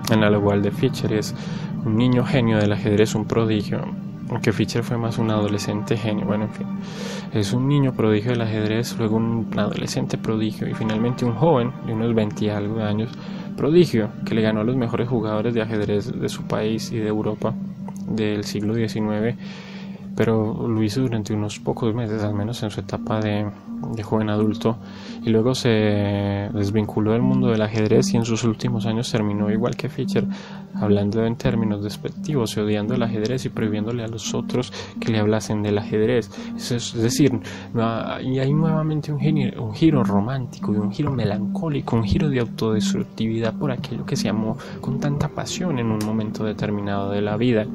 en 0.09 0.21
la 0.21 0.31
igual 0.31 0.61
de 0.61 0.71
Fischer. 0.71 1.11
Es 1.11 1.35
un 1.83 1.97
niño 1.97 2.23
genio 2.23 2.57
del 2.57 2.71
ajedrez, 2.71 3.15
un 3.15 3.25
prodigio, 3.25 3.81
aunque 4.29 4.51
Fischer 4.51 4.83
fue 4.83 4.97
más 4.97 5.17
un 5.17 5.29
adolescente 5.31 5.97
genio, 5.97 6.25
bueno, 6.25 6.45
en 6.45 6.51
fin, 6.51 6.67
es 7.33 7.53
un 7.53 7.67
niño 7.67 7.93
prodigio 7.93 8.31
del 8.31 8.41
ajedrez, 8.41 8.97
luego 8.97 9.17
un 9.17 9.47
adolescente 9.57 10.17
prodigio 10.17 10.67
y 10.67 10.73
finalmente 10.73 11.25
un 11.25 11.35
joven 11.35 11.71
de 11.85 11.93
unos 11.93 12.13
20 12.13 12.45
y 12.45 12.49
algo 12.49 12.77
de 12.77 12.83
años 12.83 13.11
prodigio 13.55 14.09
que 14.25 14.35
le 14.35 14.41
ganó 14.41 14.61
a 14.61 14.63
los 14.63 14.75
mejores 14.75 15.07
jugadores 15.07 15.53
de 15.53 15.61
ajedrez 15.61 16.11
de 16.19 16.29
su 16.29 16.43
país 16.43 16.91
y 16.91 16.97
de 16.97 17.07
Europa 17.07 17.53
del 18.07 18.43
siglo 18.43 18.75
XIX 18.75 19.35
pero 20.15 20.67
lo 20.67 20.81
hizo 20.81 21.01
durante 21.01 21.33
unos 21.33 21.59
pocos 21.59 21.93
meses, 21.93 22.23
al 22.23 22.33
menos 22.33 22.61
en 22.63 22.71
su 22.71 22.79
etapa 22.79 23.19
de, 23.19 23.45
joven 24.03 24.29
adulto, 24.29 24.77
y 25.23 25.29
luego 25.29 25.53
se 25.53 25.69
desvinculó 26.53 27.11
del 27.11 27.21
mundo 27.21 27.49
del 27.49 27.61
ajedrez 27.61 28.13
y 28.13 28.17
en 28.17 28.25
sus 28.25 28.43
últimos 28.43 28.85
años 28.85 29.11
terminó 29.11 29.51
igual 29.51 29.75
que 29.75 29.89
Fischer, 29.89 30.25
hablando 30.75 31.25
en 31.25 31.35
términos 31.35 31.83
despectivos 31.83 32.55
y 32.55 32.61
odiando 32.61 32.95
el 32.95 33.03
ajedrez 33.03 33.45
y 33.45 33.49
prohibiéndole 33.49 34.03
a 34.03 34.07
los 34.07 34.33
otros 34.33 34.71
que 34.99 35.11
le 35.11 35.19
hablasen 35.19 35.61
del 35.63 35.77
ajedrez. 35.77 36.29
Es, 36.55 36.93
decir, 36.93 37.39
y 38.23 38.39
hay 38.39 38.53
nuevamente 38.53 39.11
un, 39.11 39.19
un 39.59 39.73
giro 39.73 40.03
romántico 40.03 40.73
y 40.73 40.77
un 40.77 40.91
giro 40.91 41.11
melancólico, 41.11 41.95
un 41.95 42.03
giro 42.03 42.29
de 42.29 42.39
autodestructividad 42.39 43.53
por 43.53 43.71
aquello 43.71 44.05
que 44.05 44.15
se 44.15 44.29
amó 44.29 44.57
con 44.81 44.99
tanta 44.99 45.29
pasión 45.29 45.79
en 45.79 45.87
un 45.87 45.99
momento 46.05 46.43
determinado 46.43 47.11
de 47.11 47.21
la 47.21 47.37
vida. 47.37 47.65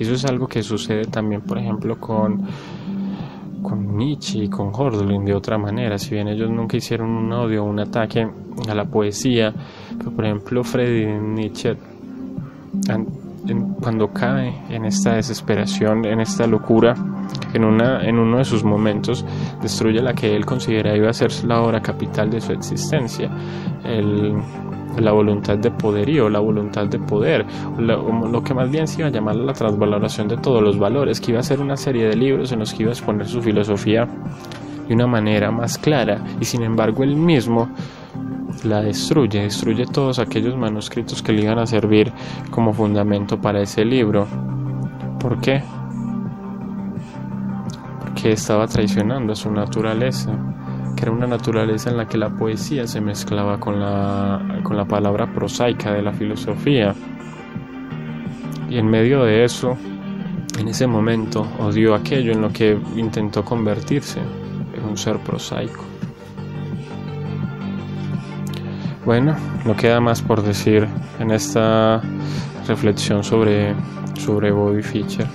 Eso 0.00 0.14
es 0.14 0.24
algo 0.24 0.48
que 0.48 0.62
sucede 0.62 1.04
también, 1.04 1.42
por 1.42 1.58
ejemplo, 1.58 2.00
con, 2.00 2.40
Nietzsche 3.96 4.44
y 4.44 4.48
con 4.48 4.72
Hölderlin 4.74 5.26
de 5.26 5.34
otra 5.34 5.58
manera. 5.58 5.98
Si 5.98 6.14
bien 6.14 6.26
ellos 6.26 6.48
nunca 6.48 6.78
hicieron 6.78 7.10
un 7.10 7.30
odio 7.32 7.64
un 7.64 7.78
ataque 7.78 8.26
a 8.66 8.74
la 8.74 8.86
poesía, 8.86 9.52
pero 9.98 10.10
por 10.10 10.24
ejemplo, 10.24 10.64
Friedrich 10.64 11.20
Nietzsche, 11.20 11.76
cuando 13.80 14.12
cae 14.12 14.54
en 14.68 14.84
esta 14.84 15.14
desesperación, 15.14 16.04
en 16.04 16.20
esta 16.20 16.46
locura, 16.46 16.94
en, 17.52 17.64
una, 17.64 18.04
en 18.06 18.18
uno 18.18 18.38
de 18.38 18.44
sus 18.44 18.64
momentos, 18.64 19.24
destruye 19.62 20.02
la 20.02 20.14
que 20.14 20.34
él 20.34 20.44
considera 20.44 20.96
iba 20.96 21.10
a 21.10 21.12
ser 21.12 21.32
la 21.44 21.60
obra 21.60 21.80
capital 21.80 22.30
de 22.30 22.40
su 22.40 22.52
existencia. 22.52 23.30
El, 23.84 24.36
la 24.98 25.12
voluntad 25.12 25.56
de 25.58 25.70
poderío, 25.70 26.28
la 26.28 26.40
voluntad 26.40 26.86
de 26.86 26.98
poder, 26.98 27.46
lo, 27.78 28.42
que 28.42 28.54
más 28.54 28.70
bien 28.70 28.86
se 28.86 29.00
iba 29.00 29.08
a 29.08 29.12
llamar 29.12 29.36
la 29.36 29.52
transvaloración 29.52 30.28
de 30.28 30.36
todos 30.36 30.62
los 30.62 30.78
valores, 30.78 31.20
que 31.20 31.30
iba 31.30 31.40
a 31.40 31.44
ser 31.44 31.60
una 31.60 31.76
serie 31.76 32.08
de 32.08 32.16
libros 32.16 32.52
en 32.52 32.58
los 32.58 32.74
que 32.74 32.82
iba 32.82 32.90
a 32.90 32.94
exponer 32.94 33.26
su 33.26 33.40
filosofía 33.40 34.08
de 34.88 34.94
una 34.94 35.06
manera 35.06 35.50
más 35.52 35.78
clara 35.78 36.24
y 36.40 36.44
sin 36.44 36.62
embargo 36.62 37.04
él 37.04 37.14
mismo 37.14 37.70
la 38.64 38.82
destruye, 38.82 39.42
destruye 39.42 39.86
todos 39.86 40.18
aquellos 40.18 40.56
manuscritos 40.56 41.22
que 41.22 41.32
le 41.32 41.42
iban 41.42 41.58
a 41.58 41.66
servir 41.66 42.12
como 42.50 42.72
fundamento 42.72 43.40
para 43.40 43.62
ese 43.62 43.84
libro. 43.84 44.26
¿Por 45.18 45.40
qué? 45.40 45.62
Porque 48.00 48.32
estaba 48.32 48.66
traicionando 48.66 49.32
a 49.32 49.36
su 49.36 49.50
naturaleza 49.50 50.32
era 51.02 51.12
una 51.12 51.26
naturaleza 51.26 51.90
en 51.90 51.96
la 51.96 52.06
que 52.06 52.18
la 52.18 52.28
poesía 52.28 52.86
se 52.86 53.00
mezclaba 53.00 53.58
con 53.58 53.80
la, 53.80 54.60
con 54.62 54.76
la 54.76 54.84
palabra 54.84 55.32
prosaica 55.32 55.92
de 55.92 56.02
la 56.02 56.12
filosofía. 56.12 56.94
Y 58.68 58.76
en 58.76 58.86
medio 58.86 59.24
de 59.24 59.44
eso, 59.44 59.78
en 60.58 60.68
ese 60.68 60.86
momento, 60.86 61.46
odió 61.58 61.94
aquello 61.94 62.32
en 62.32 62.42
lo 62.42 62.52
que 62.52 62.78
intentó 62.96 63.44
convertirse 63.44 64.20
en 64.74 64.84
un 64.84 64.96
ser 64.98 65.18
prosaico. 65.18 65.82
Bueno, 69.04 69.34
no 69.64 69.76
queda 69.76 70.00
más 70.00 70.22
por 70.22 70.42
decir 70.42 70.86
en 71.18 71.30
esta 71.30 72.02
reflexión 72.68 73.24
sobre, 73.24 73.74
sobre 74.18 74.50
Bobby 74.50 74.82
Fischer. 74.82 75.26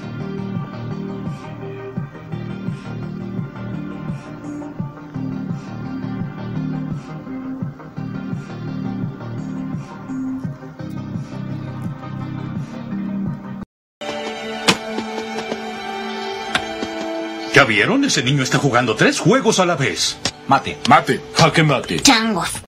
¿Ya 17.54 17.64
vieron? 17.64 18.04
Ese 18.04 18.22
niño 18.22 18.44
está 18.44 18.58
jugando 18.58 18.96
tres 18.98 19.20
juegos 19.20 19.60
a 19.60 19.66
la 19.66 19.78
vez. 19.78 20.18
Mate. 20.48 20.78
Mate. 20.90 21.22
Jaque 21.36 21.64
mate. 21.64 22.00
Changos. 22.02 22.62